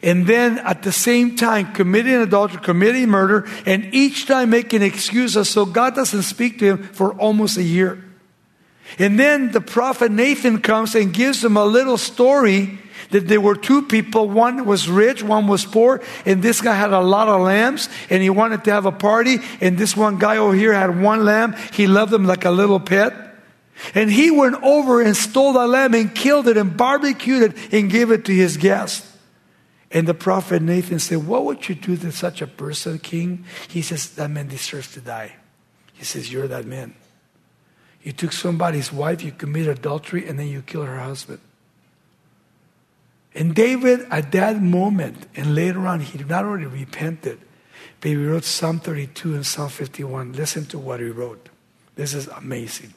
and 0.02 0.26
then 0.26 0.58
at 0.58 0.82
the 0.82 0.92
same 0.92 1.36
time 1.36 1.72
committing 1.72 2.14
adultery, 2.14 2.60
committing 2.62 3.08
murder, 3.08 3.46
and 3.66 3.94
each 3.94 4.26
time 4.26 4.50
making 4.50 4.82
excuses 4.82 5.48
so 5.48 5.64
God 5.64 5.94
doesn't 5.94 6.22
speak 6.22 6.58
to 6.58 6.66
him 6.66 6.82
for 6.82 7.12
almost 7.14 7.56
a 7.56 7.62
year. 7.62 8.02
And 8.98 9.18
then 9.18 9.52
the 9.52 9.60
prophet 9.60 10.10
Nathan 10.10 10.60
comes 10.60 10.94
and 10.94 11.12
gives 11.12 11.44
him 11.44 11.56
a 11.56 11.64
little 11.64 11.96
story 11.96 12.78
that 13.10 13.28
there 13.28 13.40
were 13.40 13.56
two 13.56 13.82
people. 13.82 14.28
One 14.28 14.64
was 14.64 14.88
rich, 14.88 15.22
one 15.22 15.46
was 15.46 15.64
poor, 15.64 16.02
and 16.26 16.42
this 16.42 16.60
guy 16.60 16.74
had 16.74 16.92
a 16.92 17.00
lot 17.00 17.28
of 17.28 17.40
lambs 17.40 17.88
and 18.10 18.22
he 18.22 18.30
wanted 18.30 18.64
to 18.64 18.72
have 18.72 18.86
a 18.86 18.92
party. 18.92 19.38
And 19.60 19.78
this 19.78 19.96
one 19.96 20.18
guy 20.18 20.36
over 20.36 20.54
here 20.54 20.72
had 20.72 21.00
one 21.00 21.24
lamb. 21.24 21.54
He 21.72 21.86
loved 21.86 22.12
him 22.12 22.24
like 22.24 22.44
a 22.44 22.50
little 22.50 22.80
pet. 22.80 23.23
And 23.94 24.10
he 24.10 24.30
went 24.30 24.62
over 24.62 25.02
and 25.02 25.16
stole 25.16 25.52
the 25.52 25.66
lamb 25.66 25.94
and 25.94 26.14
killed 26.14 26.48
it 26.48 26.56
and 26.56 26.76
barbecued 26.76 27.42
it 27.42 27.72
and 27.72 27.90
gave 27.90 28.10
it 28.10 28.24
to 28.26 28.32
his 28.32 28.56
guest. 28.56 29.04
And 29.90 30.08
the 30.08 30.14
prophet 30.14 30.62
Nathan 30.62 30.98
said, 30.98 31.26
What 31.26 31.44
would 31.44 31.68
you 31.68 31.74
do 31.74 31.96
to 31.96 32.12
such 32.12 32.42
a 32.42 32.46
person, 32.46 32.98
king? 32.98 33.44
He 33.68 33.82
says, 33.82 34.10
That 34.10 34.30
man 34.30 34.48
deserves 34.48 34.92
to 34.94 35.00
die. 35.00 35.36
He 35.92 36.04
says, 36.04 36.32
You're 36.32 36.48
that 36.48 36.66
man. 36.66 36.94
You 38.02 38.12
took 38.12 38.32
somebody's 38.32 38.92
wife, 38.92 39.22
you 39.22 39.32
committed 39.32 39.78
adultery, 39.78 40.28
and 40.28 40.38
then 40.38 40.48
you 40.48 40.62
killed 40.62 40.88
her 40.88 40.98
husband. 40.98 41.40
And 43.34 43.54
David, 43.54 44.06
at 44.10 44.30
that 44.32 44.60
moment, 44.60 45.26
and 45.34 45.54
later 45.54 45.86
on, 45.86 46.00
he 46.00 46.22
not 46.22 46.44
only 46.44 46.66
repented, 46.66 47.40
but 48.00 48.08
he 48.08 48.16
wrote 48.16 48.44
Psalm 48.44 48.80
32 48.80 49.34
and 49.34 49.46
Psalm 49.46 49.70
51. 49.70 50.34
Listen 50.34 50.66
to 50.66 50.78
what 50.78 51.00
he 51.00 51.06
wrote. 51.06 51.48
This 51.96 52.14
is 52.14 52.28
amazing. 52.28 52.92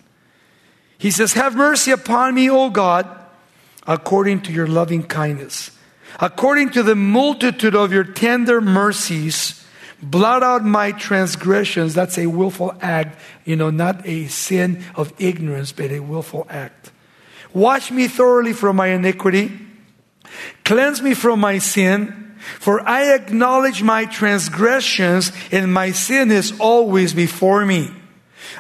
He 0.98 1.12
says, 1.12 1.34
Have 1.34 1.56
mercy 1.56 1.92
upon 1.92 2.36
me, 2.36 2.50
O 2.50 2.70
God, 2.70 3.08
according 3.86 4.42
to 4.44 4.52
your 4.52 4.68
loving 4.68 5.04
kindness. 5.04 5.72
According 6.20 6.72
to 6.72 6.84
the 6.84 6.96
multitude 6.96 7.76
of 7.76 7.94
your 7.94 8.04
tender 8.04 8.60
mercies, 8.60 9.66
blot 10.02 10.42
out 10.42 10.66
my 10.66 10.92
transgressions. 10.92 11.94
That's 11.94 12.18
a 12.18 12.28
willful 12.28 12.76
act, 12.82 13.20
you 13.46 13.56
know, 13.56 13.70
not 13.70 14.06
a 14.08 14.28
sin 14.28 14.84
of 14.96 15.14
ignorance, 15.20 15.72
but 15.72 15.92
a 15.92 16.00
willful 16.00 16.48
act. 16.50 16.92
Wash 17.54 17.92
me 17.92 18.08
thoroughly 18.08 18.54
from 18.54 18.76
my 18.78 18.88
iniquity 18.88 19.68
Cleanse 20.64 21.02
me 21.02 21.14
from 21.14 21.40
my 21.40 21.58
sin, 21.58 22.36
for 22.60 22.88
I 22.88 23.14
acknowledge 23.14 23.84
my 23.84 24.06
transgressions, 24.06 25.32
and 25.52 25.74
my 25.74 25.92
sin 25.92 26.32
is 26.32 26.58
always 26.60 27.14
before 27.14 27.66
me. 27.66 27.92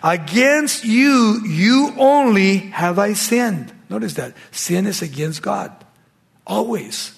Against 0.03 0.85
you, 0.85 1.41
you 1.45 1.93
only 1.97 2.57
have 2.57 2.99
I 2.99 3.13
sinned. 3.13 3.73
Notice 3.89 4.15
that. 4.15 4.35
Sin 4.51 4.85
is 4.85 5.01
against 5.01 5.41
God. 5.41 5.71
Always. 6.45 7.13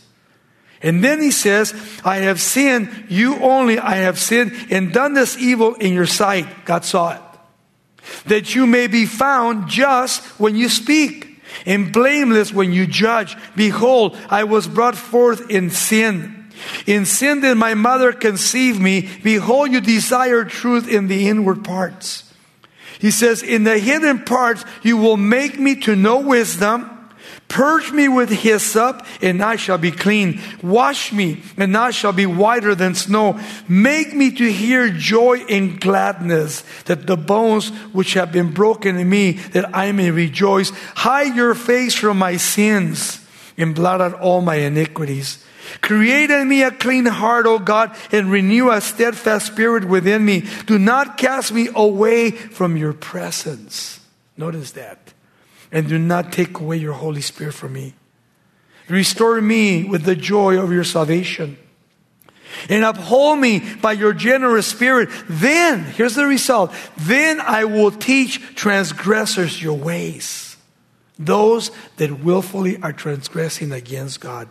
And 0.81 1.03
then 1.03 1.21
he 1.21 1.31
says, 1.31 1.74
I 2.05 2.17
have 2.17 2.39
sinned, 2.39 3.07
you 3.09 3.36
only 3.38 3.79
I 3.79 3.95
have 3.95 4.17
sinned, 4.17 4.53
and 4.69 4.93
done 4.93 5.13
this 5.13 5.38
evil 5.38 5.75
in 5.75 5.93
your 5.93 6.05
sight. 6.05 6.65
God 6.65 6.86
saw 6.86 7.15
it. 7.15 7.21
That 8.27 8.55
you 8.55 8.65
may 8.65 8.88
be 8.88 9.05
found 9.05 9.67
just 9.67 10.24
when 10.39 10.55
you 10.55 10.69
speak 10.69 11.41
and 11.65 11.91
blameless 11.91 12.53
when 12.53 12.71
you 12.71 12.88
judge. 12.88 13.36
Behold, 13.55 14.17
I 14.29 14.45
was 14.45 14.67
brought 14.67 14.95
forth 14.95 15.50
in 15.50 15.69
sin. 15.69 16.49
In 16.86 17.06
sin 17.06 17.41
did 17.41 17.56
my 17.56 17.73
mother 17.73 18.13
conceive 18.13 18.80
me. 18.80 19.10
Behold, 19.23 19.71
you 19.71 19.82
desire 19.82 20.45
truth 20.45 20.88
in 20.88 21.08
the 21.08 21.27
inward 21.27 21.63
parts. 21.63 22.28
He 22.99 23.12
says, 23.12 23.41
In 23.41 23.63
the 23.63 23.79
hidden 23.79 24.25
parts, 24.25 24.63
you 24.83 24.97
will 24.97 25.17
make 25.17 25.57
me 25.57 25.75
to 25.77 25.95
know 25.95 26.19
wisdom. 26.19 26.97
Purge 27.47 27.91
me 27.91 28.07
with 28.07 28.29
hyssop, 28.29 29.03
and 29.21 29.41
I 29.41 29.55
shall 29.55 29.79
be 29.79 29.91
clean. 29.91 30.39
Wash 30.62 31.12
me, 31.12 31.41
and 31.57 31.75
I 31.75 31.89
shall 31.89 32.13
be 32.13 32.27
whiter 32.27 32.75
than 32.75 32.93
snow. 32.93 33.39
Make 33.67 34.13
me 34.13 34.31
to 34.31 34.51
hear 34.51 34.89
joy 34.89 35.39
and 35.49 35.79
gladness, 35.81 36.63
that 36.85 37.07
the 37.07 37.17
bones 37.17 37.69
which 37.91 38.13
have 38.13 38.31
been 38.31 38.51
broken 38.51 38.97
in 38.97 39.09
me, 39.09 39.31
that 39.53 39.75
I 39.75 39.91
may 39.93 40.12
rejoice. 40.12 40.69
Hide 40.95 41.35
your 41.35 41.55
face 41.55 41.95
from 41.95 42.19
my 42.19 42.38
sins, 42.38 43.25
and 43.57 43.73
blot 43.73 43.99
out 43.99 44.13
all 44.13 44.41
my 44.41 44.55
iniquities. 44.55 45.43
Create 45.82 46.29
in 46.29 46.47
me 46.47 46.63
a 46.63 46.71
clean 46.71 47.05
heart, 47.05 47.45
O 47.45 47.60
God, 47.60 47.95
and 48.12 48.32
renew 48.32 48.71
a 48.71 48.82
steadfast 48.82 49.47
spirit 49.47 49.86
within 49.86 50.23
me. 50.25 50.45
Do 50.65 50.77
not 50.79 51.17
cast 51.17 51.51
me 51.51 51.69
away 51.75 52.32
from 52.32 52.77
your 52.77 52.93
presence. 52.93 53.99
Notice 54.38 54.71
that 54.71 55.13
and 55.71 55.88
do 55.88 55.99
not 55.99 56.32
take 56.32 56.60
away 56.60 56.77
your 56.77 56.93
Holy 56.93 57.21
Spirit 57.21 57.53
from 57.53 57.73
me. 57.73 57.93
Restore 58.88 59.39
me 59.41 59.84
with 59.84 60.03
the 60.03 60.15
joy 60.15 60.60
of 60.60 60.71
your 60.71 60.84
salvation. 60.84 61.58
And 62.67 62.84
uphold 62.84 63.39
me 63.39 63.60
by 63.75 63.91
your 63.91 64.13
generous 64.13 64.65
spirit. 64.65 65.10
Then, 65.29 65.84
here's 65.84 66.15
the 66.15 66.25
result. 66.25 66.73
Then 66.97 67.39
I 67.39 67.65
will 67.65 67.91
teach 67.91 68.39
transgressors 68.55 69.62
your 69.62 69.77
ways. 69.77 70.58
Those 71.19 71.69
that 71.97 72.23
willfully 72.23 72.82
are 72.82 72.93
transgressing 72.93 73.71
against 73.71 74.19
God. 74.19 74.49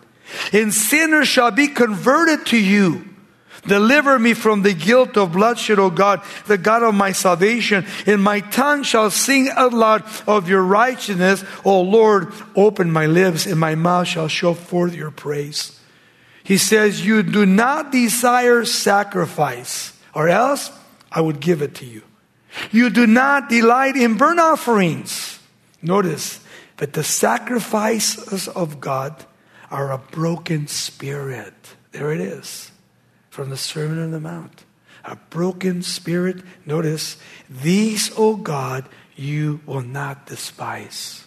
And 0.52 0.72
sinners 0.72 1.28
shall 1.28 1.50
be 1.50 1.68
converted 1.68 2.46
to 2.46 2.58
you. 2.58 3.04
Deliver 3.66 4.18
me 4.18 4.34
from 4.34 4.62
the 4.62 4.72
guilt 4.72 5.16
of 5.16 5.32
bloodshed, 5.32 5.78
O 5.78 5.90
God, 5.90 6.22
the 6.46 6.58
God 6.58 6.82
of 6.82 6.94
my 6.94 7.12
salvation. 7.12 7.86
And 8.06 8.22
my 8.22 8.40
tongue 8.40 8.82
shall 8.82 9.10
sing 9.10 9.48
out 9.50 9.72
loud 9.72 10.04
of 10.26 10.48
your 10.48 10.62
righteousness. 10.62 11.44
O 11.64 11.82
Lord, 11.82 12.32
open 12.54 12.90
my 12.90 13.06
lips, 13.06 13.46
and 13.46 13.58
my 13.58 13.74
mouth 13.74 14.08
shall 14.08 14.28
show 14.28 14.54
forth 14.54 14.94
your 14.94 15.10
praise. 15.10 15.78
He 16.44 16.56
says, 16.56 17.04
You 17.04 17.22
do 17.22 17.44
not 17.44 17.92
desire 17.92 18.64
sacrifice, 18.64 19.92
or 20.14 20.28
else 20.28 20.70
I 21.12 21.20
would 21.20 21.40
give 21.40 21.60
it 21.60 21.74
to 21.76 21.84
you. 21.84 22.02
You 22.70 22.90
do 22.90 23.06
not 23.06 23.48
delight 23.48 23.96
in 23.96 24.16
burnt 24.16 24.40
offerings. 24.40 25.38
Notice, 25.82 26.40
but 26.76 26.94
the 26.94 27.04
sacrifices 27.04 28.48
of 28.48 28.80
God 28.80 29.24
are 29.70 29.92
a 29.92 29.98
broken 29.98 30.66
spirit. 30.66 31.54
There 31.92 32.12
it 32.12 32.20
is 32.20 32.70
from 33.30 33.50
the 33.50 33.56
Sermon 33.56 34.02
on 34.02 34.10
the 34.10 34.20
Mount. 34.20 34.64
A 35.04 35.16
broken 35.16 35.82
spirit, 35.82 36.42
notice, 36.66 37.16
these, 37.48 38.10
O 38.16 38.36
God, 38.36 38.88
you 39.16 39.60
will 39.64 39.82
not 39.82 40.26
despise. 40.26 41.26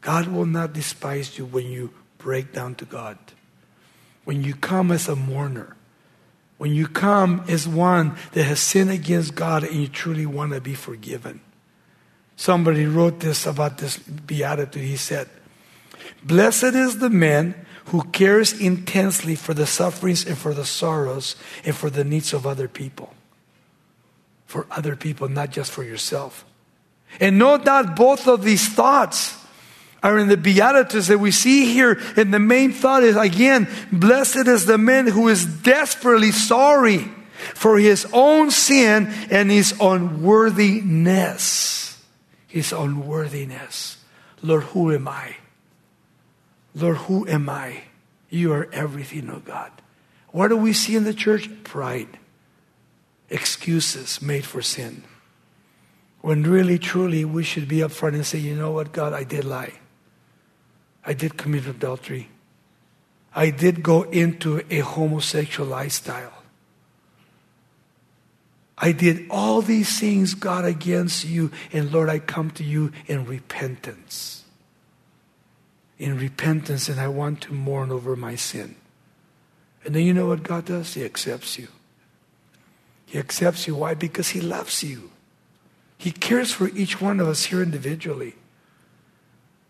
God 0.00 0.28
will 0.28 0.46
not 0.46 0.72
despise 0.72 1.38
you 1.38 1.44
when 1.44 1.66
you 1.66 1.90
break 2.18 2.52
down 2.52 2.74
to 2.76 2.84
God. 2.84 3.18
When 4.24 4.42
you 4.42 4.54
come 4.54 4.90
as 4.90 5.08
a 5.08 5.16
mourner. 5.16 5.76
When 6.58 6.72
you 6.72 6.86
come 6.86 7.44
as 7.48 7.66
one 7.66 8.16
that 8.32 8.44
has 8.44 8.60
sinned 8.60 8.90
against 8.90 9.34
God 9.34 9.64
and 9.64 9.74
you 9.74 9.88
truly 9.88 10.26
want 10.26 10.52
to 10.52 10.60
be 10.60 10.74
forgiven. 10.74 11.40
Somebody 12.36 12.86
wrote 12.86 13.20
this 13.20 13.46
about 13.46 13.78
this 13.78 13.98
beatitude. 13.98 14.84
He 14.84 14.96
said, 14.96 15.28
Blessed 16.24 16.74
is 16.74 16.98
the 16.98 17.10
man 17.10 17.54
who 17.86 18.02
cares 18.04 18.52
intensely 18.52 19.34
for 19.34 19.54
the 19.54 19.66
sufferings 19.66 20.24
and 20.24 20.38
for 20.38 20.54
the 20.54 20.64
sorrows 20.64 21.36
and 21.64 21.74
for 21.74 21.90
the 21.90 22.04
needs 22.04 22.32
of 22.32 22.46
other 22.46 22.68
people. 22.68 23.12
For 24.46 24.66
other 24.70 24.96
people, 24.96 25.28
not 25.28 25.50
just 25.50 25.72
for 25.72 25.82
yourself. 25.82 26.44
And 27.20 27.38
no 27.38 27.58
doubt 27.58 27.96
both 27.96 28.28
of 28.28 28.44
these 28.44 28.68
thoughts 28.68 29.36
are 30.02 30.18
in 30.18 30.28
the 30.28 30.36
Beatitudes 30.36 31.08
that 31.08 31.18
we 31.18 31.30
see 31.30 31.72
here. 31.72 32.00
And 32.16 32.34
the 32.34 32.38
main 32.38 32.72
thought 32.72 33.02
is 33.02 33.16
again, 33.16 33.68
blessed 33.92 34.48
is 34.48 34.66
the 34.66 34.78
man 34.78 35.06
who 35.06 35.28
is 35.28 35.44
desperately 35.44 36.32
sorry 36.32 37.08
for 37.54 37.78
his 37.78 38.06
own 38.12 38.50
sin 38.50 39.12
and 39.30 39.50
his 39.50 39.74
unworthiness. 39.80 42.02
His 42.46 42.72
unworthiness. 42.72 43.98
Lord, 44.42 44.64
who 44.64 44.92
am 44.92 45.08
I? 45.08 45.36
Lord, 46.74 46.96
who 46.98 47.26
am 47.26 47.48
I? 47.48 47.82
You 48.30 48.52
are 48.52 48.68
everything, 48.72 49.30
oh 49.30 49.40
God. 49.40 49.70
What 50.30 50.48
do 50.48 50.56
we 50.56 50.72
see 50.72 50.96
in 50.96 51.04
the 51.04 51.14
church? 51.14 51.48
Pride. 51.64 52.18
Excuses 53.28 54.22
made 54.22 54.46
for 54.46 54.62
sin. 54.62 55.04
When 56.22 56.42
really, 56.44 56.78
truly, 56.78 57.24
we 57.24 57.42
should 57.42 57.68
be 57.68 57.78
upfront 57.78 58.14
and 58.14 58.24
say, 58.24 58.38
you 58.38 58.54
know 58.54 58.70
what, 58.70 58.92
God, 58.92 59.12
I 59.12 59.24
did 59.24 59.44
lie. 59.44 59.74
I 61.04 61.12
did 61.14 61.36
commit 61.36 61.66
adultery. 61.66 62.28
I 63.34 63.50
did 63.50 63.82
go 63.82 64.02
into 64.02 64.62
a 64.70 64.80
homosexual 64.80 65.68
lifestyle. 65.68 66.32
I 68.78 68.92
did 68.92 69.26
all 69.30 69.62
these 69.62 69.98
things, 69.98 70.34
God, 70.34 70.64
against 70.64 71.24
you, 71.24 71.50
and 71.72 71.92
Lord, 71.92 72.08
I 72.08 72.18
come 72.18 72.50
to 72.52 72.64
you 72.64 72.92
in 73.06 73.24
repentance. 73.24 74.41
In 76.02 76.18
repentance, 76.18 76.88
and 76.88 76.98
I 76.98 77.06
want 77.06 77.42
to 77.42 77.52
mourn 77.52 77.92
over 77.92 78.16
my 78.16 78.34
sin. 78.34 78.74
And 79.84 79.94
then 79.94 80.02
you 80.02 80.12
know 80.12 80.26
what 80.26 80.42
God 80.42 80.64
does? 80.64 80.94
He 80.94 81.04
accepts 81.04 81.56
you. 81.56 81.68
He 83.06 83.20
accepts 83.20 83.68
you. 83.68 83.76
Why? 83.76 83.94
Because 83.94 84.30
He 84.30 84.40
loves 84.40 84.82
you. 84.82 85.12
He 85.96 86.10
cares 86.10 86.50
for 86.50 86.66
each 86.70 87.00
one 87.00 87.20
of 87.20 87.28
us 87.28 87.44
here 87.44 87.62
individually. 87.62 88.34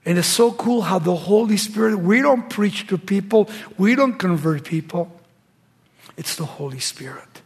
And 0.07 0.17
it's 0.17 0.27
so 0.27 0.53
cool 0.53 0.81
how 0.81 0.99
the 0.99 1.15
Holy 1.15 1.59
Spirit, 1.59 1.99
we 1.99 2.23
don't 2.23 2.49
preach 2.49 2.87
to 2.87 2.97
people, 2.97 3.51
we 3.77 3.95
don't 3.95 4.19
convert 4.19 4.65
people. 4.65 5.21
It's 6.17 6.37
the 6.37 6.47
Holy 6.47 6.81
Spirit. 6.81 7.43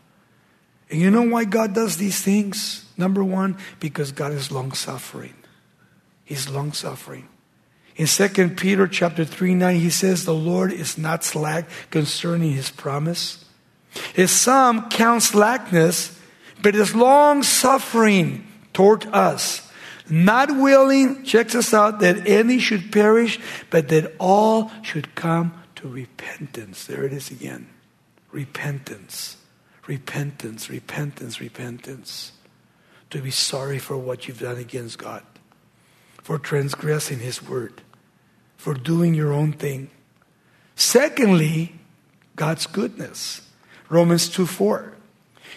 And 0.90 1.00
you 1.00 1.10
know 1.10 1.22
why 1.22 1.42
God 1.42 1.74
does 1.74 1.96
these 1.96 2.22
things? 2.22 2.84
Number 2.96 3.24
one, 3.24 3.58
because 3.80 4.12
God 4.12 4.30
is 4.30 4.52
long 4.52 4.70
suffering. 4.70 5.34
He's 6.24 6.48
long 6.48 6.72
suffering. 6.72 7.26
In 7.96 8.06
2 8.06 8.50
Peter 8.50 8.86
chapter 8.86 9.24
3 9.24 9.54
9, 9.54 9.76
he 9.76 9.90
says, 9.90 10.24
The 10.24 10.34
Lord 10.34 10.72
is 10.72 10.98
not 10.98 11.24
slack 11.24 11.68
concerning 11.90 12.52
his 12.52 12.70
promise. 12.70 13.44
His 14.12 14.30
some 14.30 14.90
count 14.90 15.22
slackness, 15.22 16.18
but 16.60 16.74
is 16.74 16.94
long 16.94 17.42
suffering 17.42 18.46
toward 18.74 19.06
us, 19.06 19.70
not 20.10 20.50
willing, 20.50 21.24
checks 21.24 21.54
us 21.54 21.72
out, 21.72 22.00
that 22.00 22.26
any 22.28 22.58
should 22.58 22.92
perish, 22.92 23.40
but 23.70 23.88
that 23.88 24.14
all 24.18 24.70
should 24.82 25.14
come 25.14 25.54
to 25.76 25.88
repentance. 25.88 26.84
There 26.84 27.04
it 27.04 27.12
is 27.14 27.30
again. 27.30 27.68
Repentance, 28.30 29.38
repentance, 29.86 30.68
repentance, 30.68 31.40
repentance. 31.40 32.32
To 33.10 33.22
be 33.22 33.30
sorry 33.30 33.78
for 33.78 33.96
what 33.96 34.28
you've 34.28 34.40
done 34.40 34.58
against 34.58 34.98
God, 34.98 35.22
for 36.22 36.38
transgressing 36.38 37.20
His 37.20 37.42
word, 37.42 37.82
for 38.66 38.74
doing 38.74 39.14
your 39.14 39.32
own 39.32 39.52
thing. 39.52 39.88
Secondly, 40.74 41.72
God's 42.34 42.66
goodness. 42.66 43.48
Romans 43.88 44.28
2 44.28 44.44
4. 44.44 44.92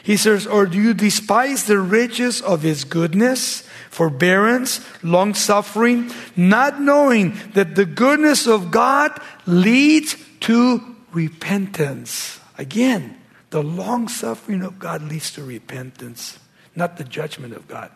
He 0.04 0.16
says, 0.16 0.46
Or 0.46 0.68
do 0.68 0.80
you 0.80 0.94
despise 0.94 1.66
the 1.66 1.80
riches 1.80 2.40
of 2.40 2.62
his 2.62 2.84
goodness, 2.84 3.68
forbearance, 3.90 4.86
long 5.02 5.34
suffering, 5.34 6.12
not 6.36 6.80
knowing 6.80 7.34
that 7.56 7.74
the 7.74 7.88
goodness 7.88 8.46
of 8.46 8.70
God 8.70 9.20
leads 9.48 10.16
to 10.42 10.96
repentance? 11.12 12.40
Again, 12.60 13.20
the 13.50 13.64
long 13.64 14.08
suffering 14.08 14.62
of 14.62 14.78
God 14.78 15.02
leads 15.02 15.32
to 15.32 15.44
repentance, 15.44 16.38
not 16.76 16.98
the 16.98 17.04
judgment 17.04 17.56
of 17.56 17.68
God. 17.68 17.90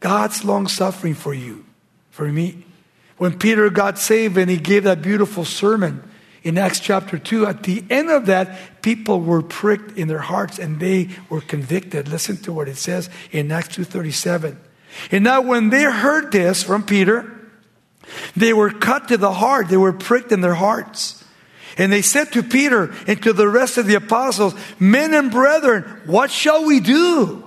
God's 0.00 0.42
long 0.42 0.66
suffering 0.66 1.14
for 1.14 1.32
you, 1.32 1.64
for 2.10 2.26
me. 2.32 2.64
When 3.18 3.38
Peter 3.38 3.68
got 3.68 3.98
saved 3.98 4.38
and 4.38 4.50
he 4.50 4.56
gave 4.56 4.84
that 4.84 5.02
beautiful 5.02 5.44
sermon, 5.44 6.02
in 6.44 6.56
Acts 6.56 6.80
chapter 6.80 7.18
2, 7.18 7.46
at 7.46 7.64
the 7.64 7.84
end 7.90 8.10
of 8.10 8.26
that, 8.26 8.80
people 8.80 9.20
were 9.20 9.42
pricked 9.42 9.98
in 9.98 10.08
their 10.08 10.20
hearts 10.20 10.58
and 10.58 10.80
they 10.80 11.10
were 11.28 11.40
convicted. 11.40 12.08
Listen 12.08 12.36
to 12.38 12.52
what 12.52 12.68
it 12.68 12.76
says 12.76 13.10
in 13.32 13.50
Acts 13.50 13.76
2.37. 13.76 14.56
And 15.10 15.24
now 15.24 15.40
when 15.40 15.70
they 15.70 15.82
heard 15.82 16.32
this 16.32 16.62
from 16.62 16.84
Peter, 16.84 17.34
they 18.36 18.52
were 18.52 18.70
cut 18.70 19.08
to 19.08 19.16
the 19.16 19.32
heart. 19.32 19.68
They 19.68 19.76
were 19.76 19.92
pricked 19.92 20.32
in 20.32 20.40
their 20.40 20.54
hearts. 20.54 21.22
And 21.76 21.92
they 21.92 22.02
said 22.02 22.32
to 22.32 22.42
Peter 22.42 22.94
and 23.06 23.22
to 23.22 23.32
the 23.32 23.48
rest 23.48 23.76
of 23.76 23.86
the 23.86 23.96
apostles, 23.96 24.54
Men 24.78 25.14
and 25.14 25.30
brethren, 25.30 25.82
what 26.06 26.30
shall 26.30 26.64
we 26.64 26.80
do? 26.80 27.44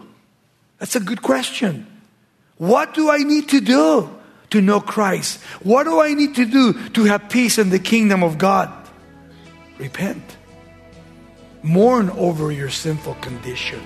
That's 0.80 0.96
a 0.96 1.00
good 1.00 1.22
question. 1.22 1.88
What 2.58 2.94
do 2.94 3.10
I 3.10 3.20
need 3.20 3.50
to 3.50 3.62
do 3.62 4.21
to 4.52 4.62
know 4.62 4.80
Christ? 4.80 5.42
What 5.64 5.84
do 5.84 6.00
I 6.00 6.14
need 6.14 6.36
to 6.36 6.46
do 6.46 6.90
to 6.90 7.04
have 7.06 7.30
peace 7.30 7.58
in 7.58 7.70
the 7.70 7.80
kingdom 7.80 8.24
of 8.24 8.38
God? 8.38 8.72
Repent. 9.78 10.24
Mourn 11.64 12.10
over 12.12 12.52
your 12.52 12.70
sinful 12.70 13.16
condition. 13.16 13.82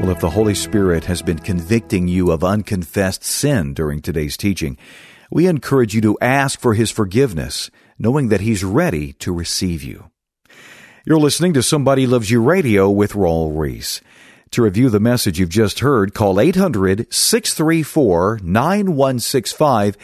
Well, 0.00 0.10
if 0.10 0.20
the 0.20 0.30
Holy 0.30 0.54
Spirit 0.54 1.06
has 1.06 1.22
been 1.22 1.38
convicting 1.38 2.08
you 2.08 2.30
of 2.30 2.44
unconfessed 2.44 3.24
sin 3.24 3.74
during 3.74 4.02
today's 4.02 4.36
teaching, 4.36 4.76
we 5.30 5.46
encourage 5.46 5.94
you 5.94 6.00
to 6.02 6.18
ask 6.20 6.60
for 6.60 6.74
His 6.74 6.90
forgiveness, 6.90 7.70
knowing 7.98 8.28
that 8.28 8.42
He's 8.42 8.62
ready 8.62 9.14
to 9.14 9.32
receive 9.32 9.82
you. 9.82 10.10
You're 11.06 11.18
listening 11.18 11.54
to 11.54 11.62
Somebody 11.62 12.06
Loves 12.06 12.30
You 12.30 12.42
Radio 12.42 12.90
with 12.90 13.12
Raul 13.12 13.56
Ries. 13.56 14.02
To 14.50 14.62
review 14.62 14.90
the 14.90 15.00
message 15.00 15.38
you've 15.38 15.48
just 15.48 15.80
heard, 15.80 16.14
call 16.14 16.38
800 16.38 17.12
634 17.12 18.40
9165 18.42 19.96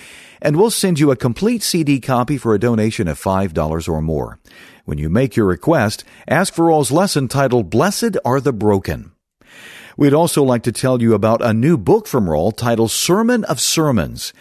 and 0.43 0.57
we'll 0.57 0.71
send 0.71 0.99
you 0.99 1.11
a 1.11 1.17
complete 1.17 1.63
CD 1.63 2.01
copy 2.01 2.39
for 2.39 2.55
a 2.55 2.59
donation 2.59 3.09
of 3.09 3.21
$5 3.21 3.89
or 3.89 4.01
more. 4.01 4.39
When 4.85 4.99
you 4.99 5.09
make 5.09 5.37
your 5.37 5.47
request, 5.47 6.05
ask 6.27 6.55
for 6.55 6.67
Raul's 6.67 6.91
lesson 6.91 7.29
titled 7.29 7.71
Blessed 7.71 8.17
Are 8.25 8.41
the 8.41 8.53
Broken. 8.53 9.13
We'd 9.97 10.15
also 10.15 10.43
like 10.43 10.63
to 10.63 10.73
tell 10.73 11.03
you 11.03 11.15
about 11.15 11.45
a 11.45 11.53
new 11.53 11.77
book 11.77 12.07
from 12.07 12.27
Raul 12.27 12.57
titled 12.57 12.91
Sermon 12.91 13.45
of 13.45 13.61
Sermons. 13.61 14.33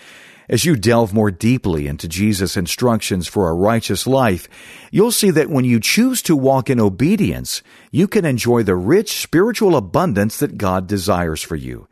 As 0.49 0.65
you 0.65 0.75
delve 0.75 1.13
more 1.13 1.29
deeply 1.29 1.85
into 1.85 2.07
Jesus' 2.07 2.57
instructions 2.57 3.27
for 3.27 3.49
a 3.49 3.53
righteous 3.53 4.07
life, 4.07 4.47
you'll 4.89 5.11
see 5.11 5.29
that 5.29 5.47
when 5.51 5.63
you 5.63 5.79
choose 5.79 6.23
to 6.23 6.35
walk 6.35 6.71
in 6.71 6.79
obedience, 6.79 7.61
you 7.91 8.07
can 8.07 8.25
enjoy 8.25 8.63
the 8.63 8.75
rich 8.75 9.21
spiritual 9.21 9.75
abundance 9.75 10.37
that 10.37 10.57
God 10.57 10.87
desires 10.87 11.43
for 11.43 11.55
you. 11.55 11.87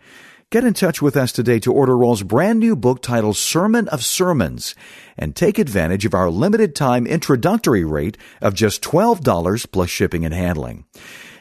Get 0.49 0.63
in 0.63 0.73
touch 0.73 1.03
with 1.03 1.15
us 1.15 1.31
today 1.31 1.59
to 1.59 1.71
order 1.71 1.95
Raul's 1.95 2.23
brand 2.23 2.59
new 2.59 2.75
book 2.75 3.03
titled 3.03 3.37
Sermon 3.37 3.87
of 3.89 4.03
Sermons 4.03 4.73
and 5.17 5.35
take 5.35 5.59
advantage 5.59 6.05
of 6.05 6.15
our 6.15 6.31
limited 6.31 6.73
time 6.73 7.05
introductory 7.05 7.83
rate 7.83 8.17
of 8.41 8.55
just 8.55 8.81
$12 8.81 9.71
plus 9.71 9.89
shipping 9.91 10.25
and 10.25 10.33
handling. 10.33 10.85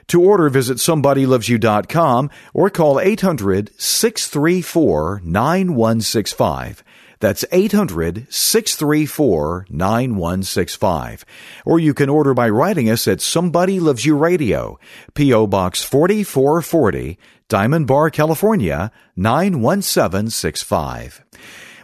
To 0.09 0.23
order, 0.23 0.51
visit 0.51 0.77
somebodylovesyou.com 0.77 2.31
or 2.53 2.69
call 2.69 3.01
800 3.01 3.71
634 3.81 5.23
9165. 5.25 6.85
That's 7.21 7.45
800 7.51 8.33
634 8.33 9.67
9165. 9.71 11.25
Or 11.65 11.79
you 11.79 11.95
can 11.95 12.11
order 12.11 12.35
by 12.35 12.51
writing 12.51 12.91
us 12.91 13.09
at 13.09 13.21
Somebody 13.21 13.81
Loves 13.81 14.05
You 14.05 14.17
Radio, 14.17 14.79
P.O. 15.15 15.47
Box 15.47 15.83
4440, 15.83 17.19
Diamond 17.49 17.87
Bar, 17.87 18.11
California 18.11 18.93
91765. 19.17 21.25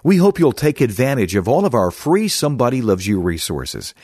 We 0.05 0.16
hope 0.16 0.38
you'll 0.38 0.53
take 0.53 0.81
advantage 0.81 1.37
of 1.37 1.49
all 1.49 1.64
of 1.64 1.75
our 1.75 1.90
free 1.90 2.29
Somebody 2.29 2.83
Loves 2.83 3.07
You 3.07 3.21
resources. 3.21 3.95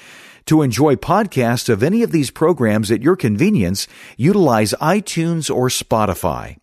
To 0.47 0.63
enjoy 0.63 0.95
podcasts 0.95 1.69
of 1.69 1.83
any 1.83 2.03
of 2.03 2.11
these 2.11 2.31
programs 2.31 2.91
at 2.91 3.03
your 3.03 3.17
convenience, 3.17 3.87
utilize 4.17 4.73
iTunes 4.81 5.55
or 5.55 5.69
Spotify. 5.69 6.57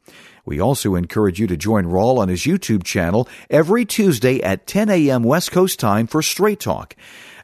We 0.46 0.62
also 0.62 0.94
encourage 0.94 1.40
you 1.40 1.48
to 1.48 1.58
join 1.58 1.86
Raul 1.86 2.20
on 2.20 2.30
his 2.30 2.44
YouTube 2.44 2.84
channel 2.84 3.28
every 3.50 3.84
Tuesday 3.84 4.42
at 4.42 4.68
10 4.68 4.90
a.m. 4.90 5.24
West 5.24 5.52
Coast 5.52 5.80
time 5.80 6.06
for 6.06 6.22
Straight 6.22 6.60
Talk, 6.60 6.96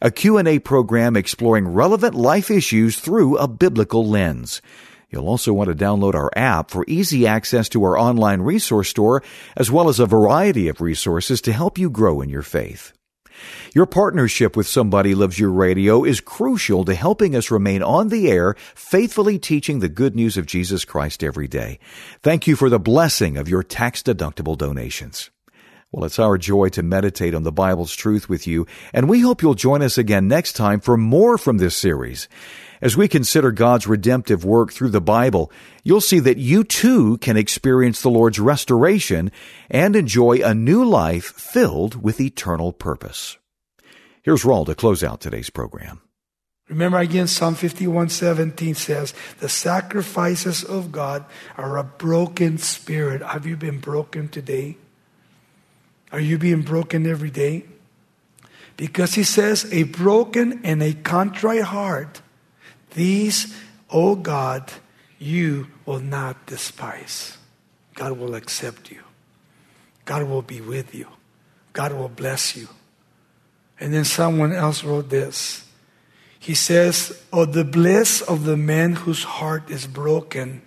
a 0.01 0.11
Q&A 0.11 0.59
program 0.59 1.17
exploring 1.17 1.67
relevant 1.67 2.13
life 2.13 2.51
issues 2.51 2.99
through 2.99 3.37
a 3.37 3.47
biblical 3.47 4.07
lens. 4.07 4.61
You'll 5.09 5.27
also 5.27 5.51
want 5.51 5.69
to 5.69 5.75
download 5.75 6.13
our 6.13 6.31
app 6.35 6.71
for 6.71 6.85
easy 6.87 7.27
access 7.27 7.67
to 7.69 7.83
our 7.83 7.97
online 7.97 8.41
resource 8.41 8.89
store, 8.89 9.23
as 9.57 9.69
well 9.69 9.89
as 9.89 9.99
a 9.99 10.05
variety 10.05 10.69
of 10.69 10.79
resources 10.79 11.41
to 11.41 11.53
help 11.53 11.77
you 11.77 11.89
grow 11.89 12.21
in 12.21 12.29
your 12.29 12.43
faith. 12.43 12.93
Your 13.73 13.85
partnership 13.85 14.55
with 14.55 14.67
Somebody 14.67 15.15
Loves 15.15 15.39
You 15.39 15.51
Radio 15.51 16.03
is 16.03 16.21
crucial 16.21 16.85
to 16.85 16.93
helping 16.93 17.35
us 17.35 17.51
remain 17.51 17.81
on 17.81 18.09
the 18.09 18.29
air, 18.29 18.55
faithfully 18.75 19.39
teaching 19.39 19.79
the 19.79 19.89
good 19.89 20.15
news 20.15 20.37
of 20.37 20.45
Jesus 20.45 20.85
Christ 20.85 21.23
every 21.23 21.47
day. 21.47 21.79
Thank 22.21 22.47
you 22.47 22.55
for 22.55 22.69
the 22.69 22.79
blessing 22.79 23.37
of 23.37 23.49
your 23.49 23.63
tax 23.63 24.01
deductible 24.03 24.57
donations. 24.57 25.31
Well, 25.93 26.05
it's 26.05 26.19
our 26.19 26.37
joy 26.37 26.69
to 26.69 26.83
meditate 26.83 27.35
on 27.35 27.43
the 27.43 27.51
Bible's 27.51 27.93
truth 27.93 28.29
with 28.29 28.47
you, 28.47 28.65
and 28.93 29.09
we 29.09 29.19
hope 29.19 29.41
you'll 29.41 29.55
join 29.55 29.81
us 29.81 29.97
again 29.97 30.25
next 30.25 30.53
time 30.53 30.79
for 30.79 30.95
more 30.95 31.37
from 31.37 31.57
this 31.57 31.75
series. 31.75 32.29
As 32.81 32.95
we 32.95 33.09
consider 33.09 33.51
God's 33.51 33.87
redemptive 33.87 34.45
work 34.45 34.71
through 34.71 34.91
the 34.91 35.01
Bible, 35.01 35.51
you'll 35.83 35.99
see 35.99 36.19
that 36.19 36.37
you 36.37 36.63
too 36.63 37.17
can 37.17 37.35
experience 37.35 38.01
the 38.01 38.09
Lord's 38.09 38.39
restoration 38.39 39.31
and 39.69 39.97
enjoy 39.97 40.39
a 40.41 40.53
new 40.53 40.85
life 40.85 41.25
filled 41.25 42.01
with 42.01 42.21
eternal 42.21 42.71
purpose. 42.71 43.37
Here's 44.23 44.43
Raul 44.43 44.65
to 44.67 44.75
close 44.75 45.03
out 45.03 45.19
today's 45.19 45.49
program. 45.49 45.99
Remember 46.69 46.99
again, 46.99 47.27
Psalm 47.27 47.55
51:17 47.55 48.75
says, 48.75 49.13
"The 49.41 49.49
sacrifices 49.49 50.63
of 50.63 50.93
God 50.93 51.25
are 51.57 51.77
a 51.77 51.83
broken 51.83 52.57
spirit." 52.59 53.21
Have 53.21 53.45
you 53.45 53.57
been 53.57 53.79
broken 53.79 54.29
today? 54.29 54.77
Are 56.11 56.19
you 56.19 56.37
being 56.37 56.61
broken 56.61 57.07
every 57.07 57.29
day? 57.29 57.65
Because 58.77 59.13
he 59.13 59.23
says, 59.23 59.71
a 59.71 59.83
broken 59.83 60.61
and 60.63 60.81
a 60.81 60.93
contrite 60.93 61.63
heart, 61.63 62.21
these, 62.95 63.55
O 63.89 64.15
God, 64.15 64.71
you 65.19 65.67
will 65.85 65.99
not 65.99 66.45
despise. 66.47 67.37
God 67.93 68.17
will 68.17 68.35
accept 68.35 68.89
you. 68.89 69.01
God 70.05 70.23
will 70.23 70.41
be 70.41 70.61
with 70.61 70.95
you. 70.95 71.07
God 71.73 71.93
will 71.93 72.09
bless 72.09 72.55
you. 72.55 72.67
And 73.79 73.93
then 73.93 74.03
someone 74.03 74.51
else 74.51 74.83
wrote 74.83 75.09
this. 75.09 75.65
He 76.39 76.55
says, 76.55 77.23
Oh, 77.31 77.45
the 77.45 77.63
bliss 77.63 78.21
of 78.21 78.45
the 78.45 78.57
man 78.57 78.95
whose 78.95 79.23
heart 79.23 79.69
is 79.69 79.85
broken 79.85 80.63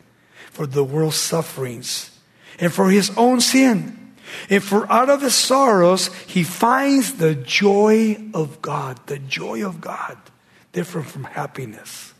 for 0.50 0.66
the 0.66 0.84
world's 0.84 1.16
sufferings 1.16 2.16
and 2.60 2.72
for 2.72 2.90
his 2.90 3.10
own 3.16 3.40
sin. 3.40 4.03
And 4.50 4.62
for 4.62 4.90
out 4.90 5.10
of 5.10 5.22
his 5.22 5.34
sorrows, 5.34 6.12
he 6.26 6.44
finds 6.44 7.14
the 7.14 7.34
joy 7.34 8.18
of 8.34 8.60
God. 8.62 9.00
The 9.06 9.18
joy 9.18 9.64
of 9.66 9.80
God, 9.80 10.18
different 10.72 11.08
from 11.08 11.24
happiness. 11.24 12.14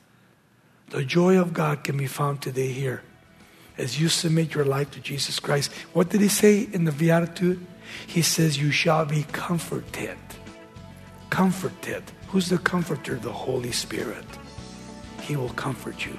The 0.91 1.05
joy 1.05 1.39
of 1.39 1.53
God 1.53 1.85
can 1.85 1.97
be 1.97 2.07
found 2.07 2.41
today 2.43 2.69
here 2.69 3.03
as 3.77 4.01
you 4.01 4.09
submit 4.09 4.55
your 4.55 4.65
life 4.65 4.91
to 4.93 5.01
Jesus 5.01 5.41
Christ. 5.41 5.73
What 5.93 6.11
did 6.11 6.21
he 6.21 6.29
say 6.29 6.69
in 6.73 6.85
the 6.85 6.93
Beatitude? 6.93 7.65
He 8.07 8.23
says, 8.23 8.59
You 8.59 8.71
shall 8.71 9.05
be 9.05 9.25
comforted. 9.33 10.19
Comforted. 11.31 12.05
Who's 12.29 12.49
the 12.49 12.59
comforter? 12.59 13.17
The 13.17 13.33
Holy 13.33 13.73
Spirit. 13.73 14.25
He 15.21 15.37
will 15.37 15.51
comfort 15.51 16.05
you. 16.07 16.19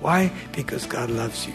Why? 0.00 0.32
Because 0.52 0.86
God 0.86 1.10
loves 1.10 1.46
you. 1.46 1.54